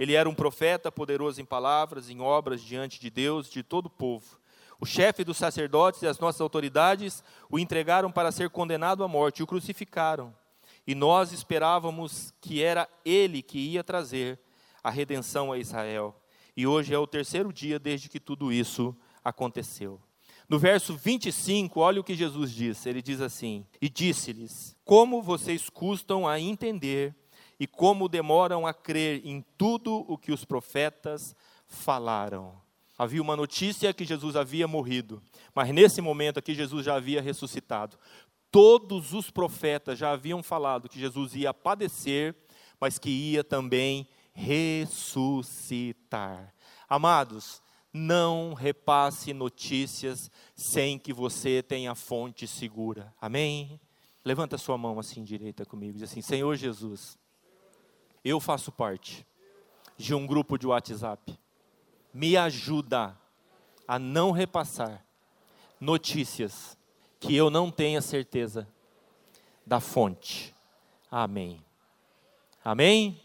Ele 0.00 0.14
era 0.14 0.26
um 0.26 0.34
profeta, 0.34 0.90
poderoso 0.90 1.42
em 1.42 1.44
palavras, 1.44 2.08
em 2.08 2.22
obras 2.22 2.62
diante 2.62 2.98
de 2.98 3.10
Deus, 3.10 3.50
de 3.50 3.62
todo 3.62 3.84
o 3.84 3.90
povo. 3.90 4.40
O 4.80 4.86
chefe 4.86 5.22
dos 5.22 5.36
sacerdotes 5.36 6.00
e 6.00 6.06
as 6.06 6.18
nossas 6.18 6.40
autoridades 6.40 7.22
o 7.50 7.58
entregaram 7.58 8.10
para 8.10 8.32
ser 8.32 8.48
condenado 8.48 9.04
à 9.04 9.08
morte 9.08 9.40
e 9.40 9.42
o 9.42 9.46
crucificaram. 9.46 10.34
E 10.86 10.94
nós 10.94 11.32
esperávamos 11.32 12.32
que 12.40 12.62
era 12.62 12.88
ele 13.04 13.42
que 13.42 13.58
ia 13.58 13.84
trazer 13.84 14.40
a 14.82 14.88
redenção 14.88 15.52
a 15.52 15.58
Israel. 15.58 16.18
E 16.56 16.66
hoje 16.66 16.94
é 16.94 16.98
o 16.98 17.06
terceiro 17.06 17.52
dia 17.52 17.78
desde 17.78 18.08
que 18.08 18.18
tudo 18.18 18.50
isso 18.50 18.96
aconteceu. 19.22 20.00
No 20.48 20.58
verso 20.58 20.96
25, 20.96 21.78
olha 21.78 22.00
o 22.00 22.04
que 22.04 22.14
Jesus 22.14 22.52
diz. 22.52 22.86
Ele 22.86 23.02
diz 23.02 23.20
assim: 23.20 23.66
E 23.78 23.90
disse-lhes: 23.90 24.74
Como 24.82 25.20
vocês 25.20 25.68
custam 25.68 26.26
a 26.26 26.40
entender 26.40 27.14
e 27.60 27.66
como 27.66 28.08
demoram 28.08 28.66
a 28.66 28.72
crer 28.72 29.20
em 29.22 29.44
tudo 29.58 30.06
o 30.08 30.16
que 30.16 30.32
os 30.32 30.46
profetas 30.46 31.36
falaram. 31.68 32.58
Havia 32.96 33.20
uma 33.20 33.36
notícia 33.36 33.92
que 33.92 34.06
Jesus 34.06 34.34
havia 34.34 34.66
morrido, 34.66 35.22
mas 35.54 35.68
nesse 35.68 36.00
momento 36.00 36.38
aqui 36.38 36.54
Jesus 36.54 36.86
já 36.86 36.94
havia 36.94 37.20
ressuscitado. 37.20 37.98
Todos 38.50 39.12
os 39.12 39.30
profetas 39.30 39.98
já 39.98 40.12
haviam 40.12 40.42
falado 40.42 40.88
que 40.88 40.98
Jesus 40.98 41.34
ia 41.34 41.52
padecer, 41.52 42.34
mas 42.80 42.98
que 42.98 43.10
ia 43.10 43.44
também 43.44 44.08
ressuscitar. 44.32 45.34
Amados, 46.88 47.62
não 47.92 48.54
repasse 48.54 49.34
notícias 49.34 50.30
sem 50.54 50.98
que 50.98 51.12
você 51.12 51.62
tenha 51.62 51.94
fonte 51.94 52.46
segura. 52.46 53.14
Amém? 53.20 53.78
Levanta 54.24 54.56
sua 54.56 54.78
mão 54.78 54.98
assim 54.98 55.22
direita 55.22 55.66
comigo, 55.66 55.92
diz 55.94 56.04
assim: 56.04 56.22
Senhor 56.22 56.56
Jesus, 56.56 57.18
eu 58.24 58.40
faço 58.40 58.70
parte 58.70 59.26
de 59.96 60.14
um 60.14 60.26
grupo 60.26 60.58
de 60.58 60.66
WhatsApp. 60.66 61.38
Me 62.12 62.36
ajuda 62.36 63.16
a 63.86 63.98
não 63.98 64.30
repassar 64.30 65.04
notícias 65.80 66.76
que 67.18 67.34
eu 67.34 67.50
não 67.50 67.70
tenha 67.70 68.00
certeza 68.00 68.66
da 69.66 69.80
fonte. 69.80 70.54
Amém. 71.10 71.62
Amém? 72.64 73.20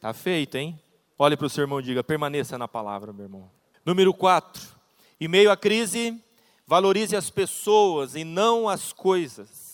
Tá 0.00 0.12
feito, 0.12 0.56
hein? 0.56 0.80
Olhe 1.18 1.36
para 1.36 1.46
o 1.46 1.50
seu 1.50 1.62
irmão 1.62 1.80
e 1.80 1.82
diga: 1.82 2.04
permaneça 2.04 2.56
na 2.56 2.68
palavra, 2.68 3.12
meu 3.12 3.24
irmão. 3.24 3.50
Número 3.84 4.14
4. 4.14 4.76
Em 5.20 5.26
meio 5.26 5.50
à 5.50 5.56
crise, 5.56 6.22
valorize 6.66 7.16
as 7.16 7.30
pessoas 7.30 8.14
e 8.14 8.22
não 8.22 8.68
as 8.68 8.92
coisas. 8.92 9.67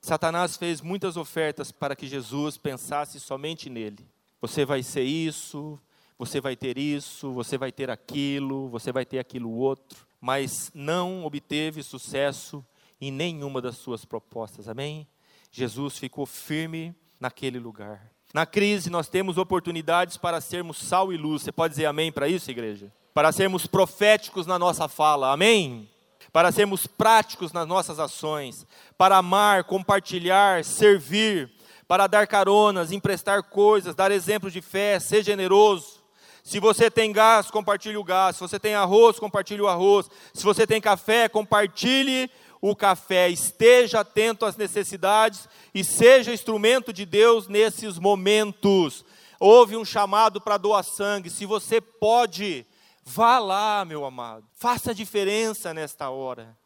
Satanás 0.00 0.56
fez 0.56 0.80
muitas 0.80 1.16
ofertas 1.16 1.70
para 1.70 1.94
que 1.94 2.06
Jesus 2.06 2.56
pensasse 2.56 3.20
somente 3.20 3.68
nele. 3.68 4.06
Você 4.40 4.64
vai 4.64 4.82
ser 4.82 5.02
isso, 5.02 5.78
você 6.18 6.40
vai 6.40 6.56
ter 6.56 6.78
isso, 6.78 7.32
você 7.32 7.58
vai 7.58 7.70
ter 7.70 7.90
aquilo, 7.90 8.68
você 8.68 8.90
vai 8.90 9.04
ter 9.04 9.18
aquilo 9.18 9.50
outro, 9.50 10.06
mas 10.20 10.70
não 10.74 11.24
obteve 11.24 11.82
sucesso 11.82 12.64
em 13.00 13.10
nenhuma 13.10 13.60
das 13.60 13.76
suas 13.76 14.04
propostas. 14.04 14.68
Amém? 14.68 15.06
Jesus 15.50 15.98
ficou 15.98 16.24
firme 16.24 16.94
naquele 17.18 17.58
lugar. 17.58 18.10
Na 18.32 18.46
crise, 18.46 18.88
nós 18.88 19.08
temos 19.08 19.36
oportunidades 19.36 20.16
para 20.16 20.40
sermos 20.40 20.78
sal 20.78 21.12
e 21.12 21.16
luz. 21.16 21.42
Você 21.42 21.52
pode 21.52 21.72
dizer 21.72 21.86
amém 21.86 22.12
para 22.12 22.28
isso, 22.28 22.50
igreja? 22.50 22.92
para 23.12 23.32
sermos 23.32 23.66
proféticos 23.66 24.46
na 24.46 24.58
nossa 24.58 24.88
fala, 24.88 25.32
amém? 25.32 25.88
Para 26.32 26.52
sermos 26.52 26.86
práticos 26.86 27.52
nas 27.52 27.66
nossas 27.66 27.98
ações, 27.98 28.66
para 28.96 29.16
amar, 29.16 29.64
compartilhar, 29.64 30.64
servir, 30.64 31.50
para 31.88 32.06
dar 32.06 32.26
caronas, 32.26 32.92
emprestar 32.92 33.42
coisas, 33.42 33.96
dar 33.96 34.12
exemplos 34.12 34.52
de 34.52 34.62
fé, 34.62 35.00
ser 35.00 35.24
generoso. 35.24 36.00
Se 36.44 36.60
você 36.60 36.90
tem 36.90 37.12
gás, 37.12 37.50
compartilhe 37.50 37.96
o 37.96 38.04
gás. 38.04 38.36
Se 38.36 38.42
você 38.42 38.58
tem 38.58 38.74
arroz, 38.74 39.18
compartilhe 39.18 39.60
o 39.60 39.68
arroz. 39.68 40.08
Se 40.32 40.44
você 40.44 40.66
tem 40.66 40.80
café, 40.80 41.28
compartilhe 41.28 42.30
o 42.60 42.74
café. 42.74 43.28
Esteja 43.28 44.00
atento 44.00 44.44
às 44.44 44.56
necessidades 44.56 45.48
e 45.74 45.82
seja 45.82 46.32
instrumento 46.32 46.92
de 46.92 47.04
Deus 47.04 47.48
nesses 47.48 47.98
momentos. 47.98 49.04
Houve 49.38 49.76
um 49.76 49.84
chamado 49.84 50.40
para 50.40 50.58
doar 50.58 50.84
sangue. 50.84 51.30
Se 51.30 51.46
você 51.46 51.80
pode, 51.80 52.66
Vá 53.12 53.40
lá, 53.40 53.84
meu 53.84 54.04
amado, 54.04 54.46
faça 54.54 54.92
a 54.92 54.94
diferença 54.94 55.74
nesta 55.74 56.10
hora. 56.10 56.56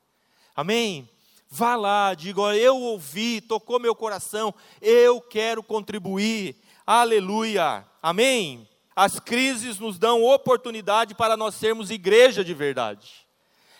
Amém? 0.54 1.08
Vá 1.48 1.74
lá, 1.74 2.12
diga: 2.12 2.54
eu 2.54 2.76
ouvi, 2.76 3.40
tocou 3.40 3.80
meu 3.80 3.94
coração, 3.94 4.54
eu 4.78 5.22
quero 5.22 5.62
contribuir. 5.62 6.54
Aleluia. 6.86 7.86
Amém? 8.02 8.68
As 8.94 9.18
crises 9.18 9.78
nos 9.78 9.98
dão 9.98 10.22
oportunidade 10.22 11.14
para 11.14 11.34
nós 11.34 11.54
sermos 11.54 11.90
igreja 11.90 12.44
de 12.44 12.52
verdade. 12.52 13.26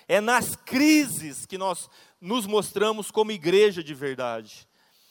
É 0.08 0.18
nas 0.18 0.56
crises 0.56 1.44
que 1.44 1.58
nós 1.58 1.90
nos 2.18 2.46
mostramos 2.46 3.10
como 3.10 3.30
igreja 3.30 3.84
de 3.84 3.92
verdade. 3.92 4.66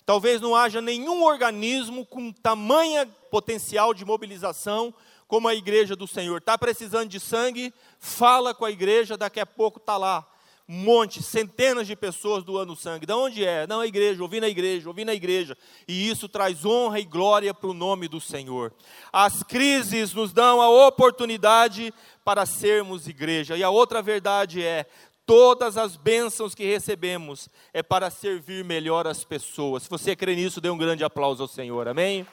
Talvez 0.08 0.42
não 0.42 0.56
haja 0.56 0.82
nenhum 0.82 1.24
organismo 1.24 2.04
com 2.04 2.32
tamanha 2.32 3.06
potencial 3.30 3.94
de 3.94 4.04
mobilização 4.04 4.92
como 5.34 5.48
a 5.48 5.56
igreja 5.56 5.96
do 5.96 6.06
Senhor. 6.06 6.38
Está 6.38 6.56
precisando 6.60 7.10
de 7.10 7.20
sangue? 7.20 7.74
Fala 7.98 8.54
com 8.54 8.66
a 8.66 8.70
igreja, 8.70 9.18
daqui 9.18 9.40
a 9.40 9.48
pouco 9.48 9.80
está 9.80 9.98
lá. 9.98 10.24
Um 10.70 10.76
monte, 10.76 11.24
centenas 11.24 11.88
de 11.88 11.96
pessoas 11.96 12.44
doando 12.44 12.76
sangue. 12.76 13.08
De 13.08 13.14
onde 13.14 13.44
é? 13.44 13.66
Não, 13.66 13.80
a 13.80 13.88
igreja, 13.88 14.22
ouvi 14.22 14.40
na 14.40 14.48
igreja, 14.48 14.88
ouvi 14.88 15.04
na 15.04 15.12
igreja. 15.12 15.58
E 15.88 16.08
isso 16.08 16.30
traz 16.30 16.64
honra 16.64 17.00
e 17.00 17.04
glória 17.04 17.52
para 17.52 17.68
o 17.68 17.74
nome 17.74 18.08
do 18.08 18.22
Senhor. 18.22 18.72
As 19.12 19.42
crises 19.42 20.14
nos 20.14 20.32
dão 20.32 20.62
a 20.62 20.70
oportunidade 20.70 21.92
para 22.24 22.46
sermos 22.46 23.08
igreja. 23.08 23.58
E 23.58 23.64
a 23.64 23.72
outra 23.72 24.04
verdade 24.04 24.64
é: 24.64 24.86
todas 25.26 25.78
as 25.78 25.98
bênçãos 25.98 26.54
que 26.54 26.64
recebemos 26.64 27.50
é 27.74 27.82
para 27.82 28.12
servir 28.12 28.64
melhor 28.64 29.08
as 29.08 29.24
pessoas. 29.24 29.82
Se 29.82 29.90
você 29.90 30.16
crê 30.16 30.36
nisso, 30.36 30.62
dê 30.62 30.70
um 30.70 30.78
grande 30.78 31.04
aplauso 31.04 31.42
ao 31.42 31.50
Senhor. 31.50 31.88
Amém? 31.88 32.24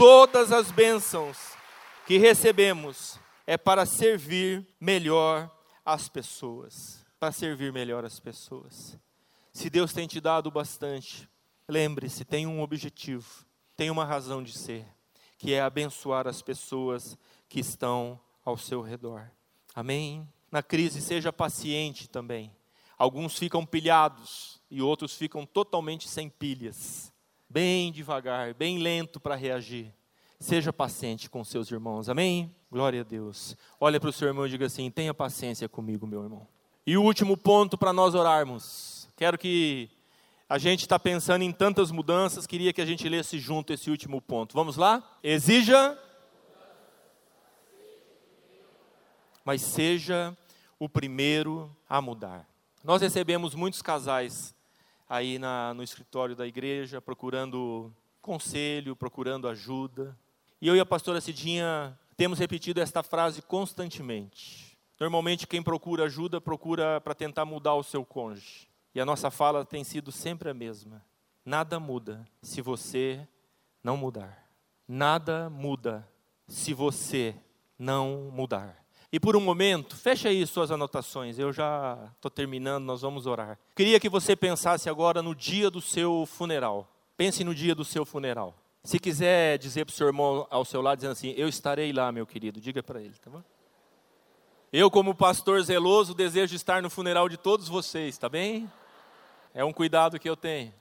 Todas 0.00 0.50
as 0.50 0.70
bênçãos 0.70 1.36
que 2.06 2.16
recebemos 2.16 3.20
é 3.46 3.58
para 3.58 3.84
servir 3.84 4.66
melhor 4.80 5.54
as 5.84 6.08
pessoas. 6.08 7.04
Para 7.18 7.30
servir 7.30 7.70
melhor 7.70 8.02
as 8.02 8.18
pessoas. 8.18 8.98
Se 9.52 9.68
Deus 9.68 9.92
tem 9.92 10.06
te 10.06 10.18
dado 10.18 10.50
bastante, 10.50 11.28
lembre-se, 11.68 12.24
tem 12.24 12.46
um 12.46 12.62
objetivo, 12.62 13.44
tem 13.76 13.90
uma 13.90 14.06
razão 14.06 14.42
de 14.42 14.56
ser, 14.56 14.86
que 15.36 15.52
é 15.52 15.60
abençoar 15.60 16.26
as 16.26 16.40
pessoas 16.40 17.18
que 17.46 17.60
estão 17.60 18.18
ao 18.42 18.56
seu 18.56 18.80
redor. 18.80 19.30
Amém? 19.74 20.26
Na 20.50 20.62
crise, 20.62 21.02
seja 21.02 21.30
paciente 21.30 22.08
também. 22.08 22.50
Alguns 22.96 23.38
ficam 23.38 23.66
pilhados 23.66 24.62
e 24.70 24.80
outros 24.80 25.14
ficam 25.14 25.44
totalmente 25.44 26.08
sem 26.08 26.30
pilhas 26.30 27.12
bem 27.50 27.90
devagar, 27.90 28.54
bem 28.54 28.78
lento 28.78 29.18
para 29.18 29.34
reagir. 29.34 29.92
Seja 30.40 30.72
paciente 30.72 31.28
com 31.28 31.44
seus 31.44 31.70
irmãos, 31.70 32.08
amém? 32.08 32.52
Glória 32.72 33.02
a 33.02 33.04
Deus. 33.04 33.54
Olha 33.78 34.00
para 34.00 34.08
o 34.08 34.12
seu 34.12 34.26
irmão 34.26 34.46
e 34.46 34.50
diga 34.50 34.64
assim: 34.64 34.90
tenha 34.90 35.12
paciência 35.12 35.68
comigo, 35.68 36.06
meu 36.06 36.22
irmão. 36.22 36.48
E 36.86 36.96
o 36.96 37.02
último 37.02 37.36
ponto 37.36 37.76
para 37.76 37.92
nós 37.92 38.14
orarmos. 38.14 39.06
Quero 39.16 39.36
que 39.36 39.90
A 40.48 40.58
gente 40.58 40.80
está 40.80 40.98
pensando 40.98 41.42
em 41.42 41.52
tantas 41.52 41.92
mudanças, 41.92 42.44
queria 42.44 42.72
que 42.72 42.80
a 42.80 42.84
gente 42.84 43.08
lesse 43.08 43.38
junto 43.38 43.72
esse 43.72 43.88
último 43.88 44.20
ponto. 44.20 44.52
Vamos 44.52 44.76
lá? 44.76 45.00
Exija, 45.22 45.96
mas 49.44 49.62
seja 49.62 50.36
o 50.76 50.88
primeiro 50.88 51.70
a 51.88 52.00
mudar. 52.00 52.48
Nós 52.82 53.00
recebemos 53.00 53.54
muitos 53.54 53.80
casais 53.80 54.52
aí 55.08 55.38
na, 55.38 55.72
no 55.72 55.84
escritório 55.84 56.34
da 56.34 56.48
igreja, 56.48 57.00
procurando 57.00 57.94
conselho, 58.20 58.96
procurando 58.96 59.46
ajuda. 59.46 60.18
E 60.60 60.68
eu 60.68 60.76
e 60.76 60.80
a 60.80 60.86
pastora 60.86 61.20
Cidinha 61.20 61.98
temos 62.16 62.38
repetido 62.38 62.80
esta 62.80 63.02
frase 63.02 63.40
constantemente. 63.40 64.78
Normalmente, 64.98 65.46
quem 65.46 65.62
procura 65.62 66.04
ajuda, 66.04 66.40
procura 66.40 67.00
para 67.00 67.14
tentar 67.14 67.46
mudar 67.46 67.74
o 67.74 67.82
seu 67.82 68.04
cônjuge. 68.04 68.68
E 68.94 69.00
a 69.00 69.06
nossa 69.06 69.30
fala 69.30 69.64
tem 69.64 69.82
sido 69.82 70.12
sempre 70.12 70.50
a 70.50 70.54
mesma. 70.54 71.02
Nada 71.44 71.80
muda 71.80 72.26
se 72.42 72.60
você 72.60 73.26
não 73.82 73.96
mudar. 73.96 74.46
Nada 74.86 75.48
muda 75.48 76.06
se 76.46 76.74
você 76.74 77.34
não 77.78 78.30
mudar. 78.30 78.76
E 79.12 79.18
por 79.18 79.34
um 79.34 79.40
momento, 79.40 79.96
fecha 79.96 80.28
aí 80.28 80.46
suas 80.46 80.70
anotações, 80.70 81.38
eu 81.38 81.52
já 81.52 81.98
estou 82.14 82.30
terminando, 82.30 82.84
nós 82.84 83.00
vamos 83.00 83.26
orar. 83.26 83.58
Queria 83.74 83.98
que 83.98 84.08
você 84.08 84.36
pensasse 84.36 84.90
agora 84.90 85.22
no 85.22 85.34
dia 85.34 85.70
do 85.70 85.80
seu 85.80 86.26
funeral. 86.26 86.88
Pense 87.16 87.42
no 87.42 87.54
dia 87.54 87.74
do 87.74 87.84
seu 87.84 88.04
funeral. 88.04 88.54
Se 88.82 88.98
quiser 88.98 89.58
dizer 89.58 89.84
para 89.84 89.92
o 89.92 89.94
seu 89.94 90.06
irmão 90.06 90.46
ao 90.50 90.64
seu 90.64 90.80
lado, 90.80 90.98
dizendo 90.98 91.12
assim: 91.12 91.34
Eu 91.36 91.48
estarei 91.48 91.92
lá, 91.92 92.10
meu 92.10 92.26
querido, 92.26 92.60
diga 92.60 92.82
para 92.82 93.00
ele, 93.00 93.14
tá 93.14 93.30
bom? 93.30 93.42
Eu, 94.72 94.90
como 94.90 95.14
pastor 95.14 95.60
zeloso, 95.62 96.14
desejo 96.14 96.54
estar 96.54 96.80
no 96.80 96.88
funeral 96.88 97.28
de 97.28 97.36
todos 97.36 97.68
vocês, 97.68 98.16
tá 98.16 98.28
bem? 98.28 98.70
É 99.52 99.64
um 99.64 99.72
cuidado 99.72 100.18
que 100.18 100.28
eu 100.28 100.36
tenho. 100.36 100.72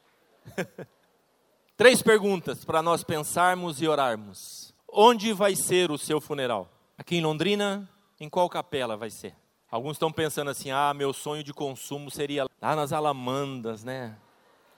Três 1.75 2.01
perguntas 2.01 2.63
para 2.63 2.83
nós 2.83 3.03
pensarmos 3.03 3.81
e 3.81 3.87
orarmos. 3.87 4.73
Onde 4.87 5.33
vai 5.33 5.55
ser 5.55 5.91
o 5.91 5.97
seu 5.97 6.21
funeral? 6.21 6.69
Aqui 6.97 7.15
em 7.15 7.21
Londrina, 7.21 7.89
em 8.19 8.29
qual 8.29 8.49
capela 8.49 8.95
vai 8.95 9.09
ser? 9.09 9.35
Alguns 9.71 9.93
estão 9.93 10.11
pensando 10.11 10.51
assim: 10.51 10.71
ah, 10.71 10.93
meu 10.93 11.11
sonho 11.11 11.43
de 11.43 11.53
consumo 11.53 12.11
seria 12.11 12.45
lá 12.61 12.75
nas 12.75 12.93
Alamandas, 12.93 13.83
né? 13.83 14.17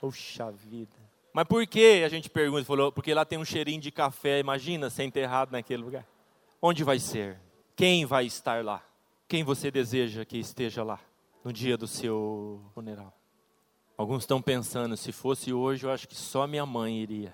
Puxa 0.00 0.50
vida. 0.50 1.01
Mas 1.32 1.46
por 1.46 1.66
que 1.66 2.02
a 2.04 2.08
gente 2.08 2.28
pergunta? 2.28 2.64
Falou, 2.64 2.92
porque 2.92 3.14
lá 3.14 3.24
tem 3.24 3.38
um 3.38 3.44
cheirinho 3.44 3.80
de 3.80 3.90
café, 3.90 4.38
imagina 4.38 4.90
ser 4.90 5.04
enterrado 5.04 5.52
naquele 5.52 5.82
lugar. 5.82 6.06
Onde 6.60 6.84
vai 6.84 6.98
ser? 6.98 7.40
Quem 7.74 8.04
vai 8.04 8.26
estar 8.26 8.64
lá? 8.64 8.84
Quem 9.26 9.42
você 9.42 9.70
deseja 9.70 10.24
que 10.24 10.38
esteja 10.38 10.82
lá 10.82 11.00
no 11.42 11.52
dia 11.52 11.76
do 11.76 11.86
seu 11.86 12.60
funeral? 12.74 13.16
Alguns 13.96 14.22
estão 14.22 14.42
pensando, 14.42 14.96
se 14.96 15.12
fosse 15.12 15.52
hoje, 15.52 15.86
eu 15.86 15.90
acho 15.90 16.06
que 16.06 16.14
só 16.14 16.46
minha 16.46 16.66
mãe 16.66 16.98
iria. 16.98 17.32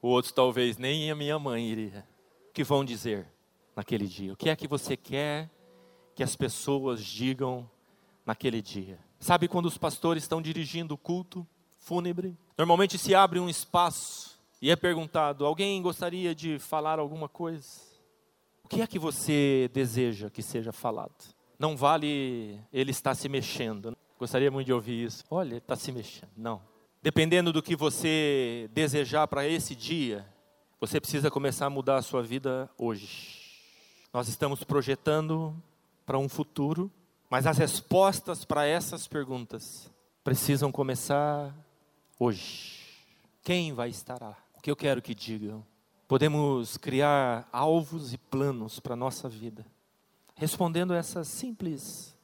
Outros 0.00 0.32
talvez 0.32 0.78
nem 0.78 1.10
a 1.10 1.14
minha 1.14 1.38
mãe 1.38 1.66
iria. 1.66 2.06
O 2.48 2.52
que 2.52 2.62
vão 2.62 2.84
dizer? 2.84 3.26
naquele 3.74 4.06
dia? 4.06 4.32
O 4.32 4.36
que 4.36 4.48
é 4.48 4.56
que 4.56 4.68
você 4.68 4.96
quer 4.96 5.50
que 6.14 6.22
as 6.22 6.36
pessoas 6.36 7.02
digam 7.02 7.68
naquele 8.24 8.62
dia? 8.62 8.98
Sabe 9.18 9.48
quando 9.48 9.66
os 9.66 9.78
pastores 9.78 10.22
estão 10.22 10.42
dirigindo 10.42 10.94
o 10.94 10.98
culto 10.98 11.46
fúnebre? 11.78 12.36
Normalmente 12.62 12.96
se 12.96 13.12
abre 13.12 13.40
um 13.40 13.48
espaço 13.48 14.38
e 14.60 14.70
é 14.70 14.76
perguntado: 14.76 15.44
alguém 15.44 15.82
gostaria 15.82 16.32
de 16.32 16.60
falar 16.60 17.00
alguma 17.00 17.28
coisa? 17.28 17.68
O 18.62 18.68
que 18.68 18.80
é 18.80 18.86
que 18.86 19.00
você 19.00 19.68
deseja 19.74 20.30
que 20.30 20.44
seja 20.44 20.70
falado? 20.70 21.12
Não 21.58 21.76
vale 21.76 22.60
ele 22.72 22.92
estar 22.92 23.16
se 23.16 23.28
mexendo. 23.28 23.96
Gostaria 24.16 24.48
muito 24.48 24.66
de 24.66 24.72
ouvir 24.72 25.06
isso. 25.06 25.24
Olha, 25.28 25.56
está 25.56 25.74
se 25.74 25.90
mexendo. 25.90 26.30
Não. 26.36 26.62
Dependendo 27.02 27.52
do 27.52 27.60
que 27.60 27.74
você 27.74 28.70
desejar 28.72 29.26
para 29.26 29.44
esse 29.44 29.74
dia, 29.74 30.24
você 30.80 31.00
precisa 31.00 31.32
começar 31.32 31.66
a 31.66 31.70
mudar 31.70 31.96
a 31.96 32.02
sua 32.02 32.22
vida 32.22 32.70
hoje. 32.78 33.40
Nós 34.12 34.28
estamos 34.28 34.62
projetando 34.62 35.52
para 36.06 36.16
um 36.16 36.28
futuro, 36.28 36.92
mas 37.28 37.44
as 37.44 37.58
respostas 37.58 38.44
para 38.44 38.64
essas 38.64 39.08
perguntas 39.08 39.90
precisam 40.22 40.70
começar 40.70 41.52
hoje. 42.22 42.78
Quem 43.42 43.72
vai 43.72 43.88
estar 43.88 44.20
lá? 44.22 44.36
O 44.54 44.60
que 44.60 44.70
eu 44.70 44.76
quero 44.76 45.02
que 45.02 45.12
digam? 45.12 45.66
Podemos 46.06 46.76
criar 46.76 47.48
alvos 47.52 48.12
e 48.12 48.18
planos 48.18 48.78
para 48.78 48.92
a 48.92 48.96
nossa 48.96 49.28
vida, 49.28 49.66
respondendo 50.36 50.94
essas 50.94 51.26
simples, 51.26 52.16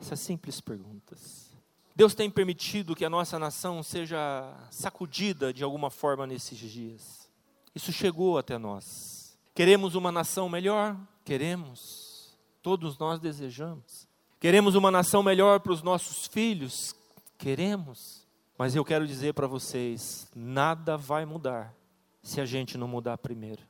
essas 0.00 0.20
simples 0.20 0.60
perguntas. 0.60 1.46
Deus 1.94 2.14
tem 2.14 2.30
permitido 2.30 2.94
que 2.94 3.04
a 3.04 3.10
nossa 3.10 3.36
nação 3.36 3.82
seja 3.82 4.54
sacudida 4.70 5.52
de 5.52 5.64
alguma 5.64 5.90
forma 5.90 6.26
nesses 6.26 6.58
dias. 6.58 7.28
Isso 7.74 7.92
chegou 7.92 8.38
até 8.38 8.58
nós. 8.58 9.36
Queremos 9.54 9.96
uma 9.96 10.12
nação 10.12 10.48
melhor? 10.48 10.96
Queremos. 11.24 12.36
Todos 12.62 12.96
nós 12.98 13.18
desejamos. 13.18 14.06
Queremos 14.38 14.74
uma 14.76 14.90
nação 14.90 15.22
melhor 15.22 15.58
para 15.60 15.72
os 15.72 15.82
nossos 15.82 16.26
filhos? 16.26 16.94
Queremos. 17.38 18.25
Mas 18.58 18.74
eu 18.74 18.84
quero 18.84 19.06
dizer 19.06 19.34
para 19.34 19.46
vocês: 19.46 20.28
nada 20.34 20.96
vai 20.96 21.24
mudar 21.24 21.74
se 22.22 22.40
a 22.40 22.44
gente 22.44 22.78
não 22.78 22.88
mudar 22.88 23.18
primeiro. 23.18 23.62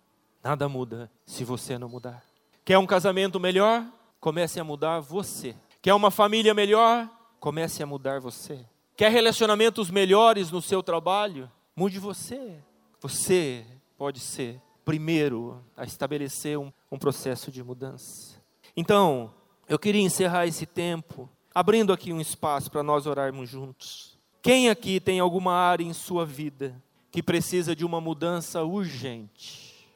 Nada 0.43 0.69
muda 0.69 1.11
se 1.25 1.45
você 1.45 1.77
não 1.77 1.89
mudar. 1.89 2.25
Quer 2.65 2.79
um 2.79 2.87
casamento 2.87 3.39
melhor? 3.41 3.85
Comece 4.21 4.59
a 4.61 4.65
mudar 4.65 5.01
você. 5.01 5.55
Quer 5.83 5.95
uma 5.95 6.11
família 6.11 6.55
melhor? 6.55 7.09
Comece 7.39 7.83
a 7.83 7.87
mudar 7.87 8.21
você. 8.21 8.65
Quer 8.97 9.11
relacionamentos 9.11 9.91
melhores 9.91 10.51
no 10.51 10.63
seu 10.63 10.83
trabalho? 10.83 11.51
Mude 11.75 11.99
você. 11.99 12.57
Você 13.01 13.67
pode 13.99 14.21
ser 14.21 14.61
primeiro 14.85 15.63
a 15.77 15.85
estabelecer 15.85 16.59
um, 16.59 16.73
um 16.91 16.99
processo 16.99 17.51
de 17.51 17.63
mudança. 17.63 18.41
Então, 18.77 19.35
eu 19.69 19.79
queria 19.79 20.01
encerrar 20.01 20.47
esse 20.47 20.65
tempo 20.65 21.29
abrindo 21.55 21.93
aqui 21.93 22.13
um 22.13 22.21
espaço 22.21 22.71
para 22.71 22.83
nós 22.83 23.07
orarmos 23.07 23.49
juntos. 23.49 24.16
Quem 24.47 24.69
aqui 24.69 25.01
tem 25.01 25.19
alguma 25.19 25.55
área 25.55 25.83
em 25.83 25.93
sua 25.93 26.25
vida 26.25 26.81
que 27.11 27.21
precisa 27.21 27.75
de 27.75 27.85
uma 27.85 28.01
mudança 28.01 28.63
urgente? 28.63 29.89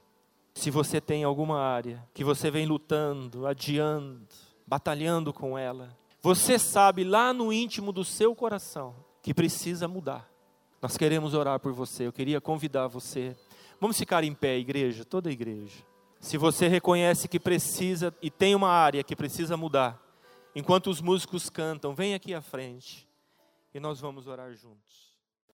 Se 0.53 0.73
você 0.73 1.01
tem 1.01 1.23
alguma 1.23 1.61
área 1.61 2.05
que 2.13 2.25
você 2.25 2.51
vem 2.51 2.67
lutando, 2.67 3.47
adiando, 3.47 4.27
batalhando 4.67 5.33
com 5.33 5.57
ela, 5.57 5.97
você 6.21 6.59
sabe 6.59 7.05
lá 7.05 7.33
no 7.33 7.53
íntimo 7.53 7.93
do 7.93 8.05
seu 8.05 8.35
coração 8.35 8.97
que 9.23 9.33
precisa 9.33 9.87
mudar. 9.87 10.29
Nós 10.83 10.97
queremos 10.97 11.33
orar 11.33 11.61
por 11.61 11.73
você. 11.73 12.09
Eu 12.09 12.13
queria 12.13 12.41
convidar 12.41 12.89
você 12.89 13.37
Vamos 13.81 13.97
ficar 13.97 14.25
em 14.25 14.35
pé, 14.35 14.59
igreja, 14.59 15.05
toda 15.05 15.29
a 15.29 15.33
igreja. 15.33 15.79
Se 16.19 16.37
você 16.37 16.67
reconhece 16.67 17.29
que 17.29 17.39
precisa 17.39 18.13
e 18.21 18.33
tem 18.33 18.57
uma 18.57 18.69
área 18.69 19.05
que 19.05 19.15
precisa 19.15 19.57
mudar, 19.57 19.97
enquanto 20.57 20.91
os 20.91 21.01
músicos 21.01 21.49
cantam, 21.49 21.95
vem 21.95 22.15
aqui 22.15 22.35
à 22.35 22.43
frente 22.43 23.09
e 23.73 23.81
nós 23.81 24.01
vamos 24.01 24.27
orar 24.27 24.53
juntos. 24.55 25.10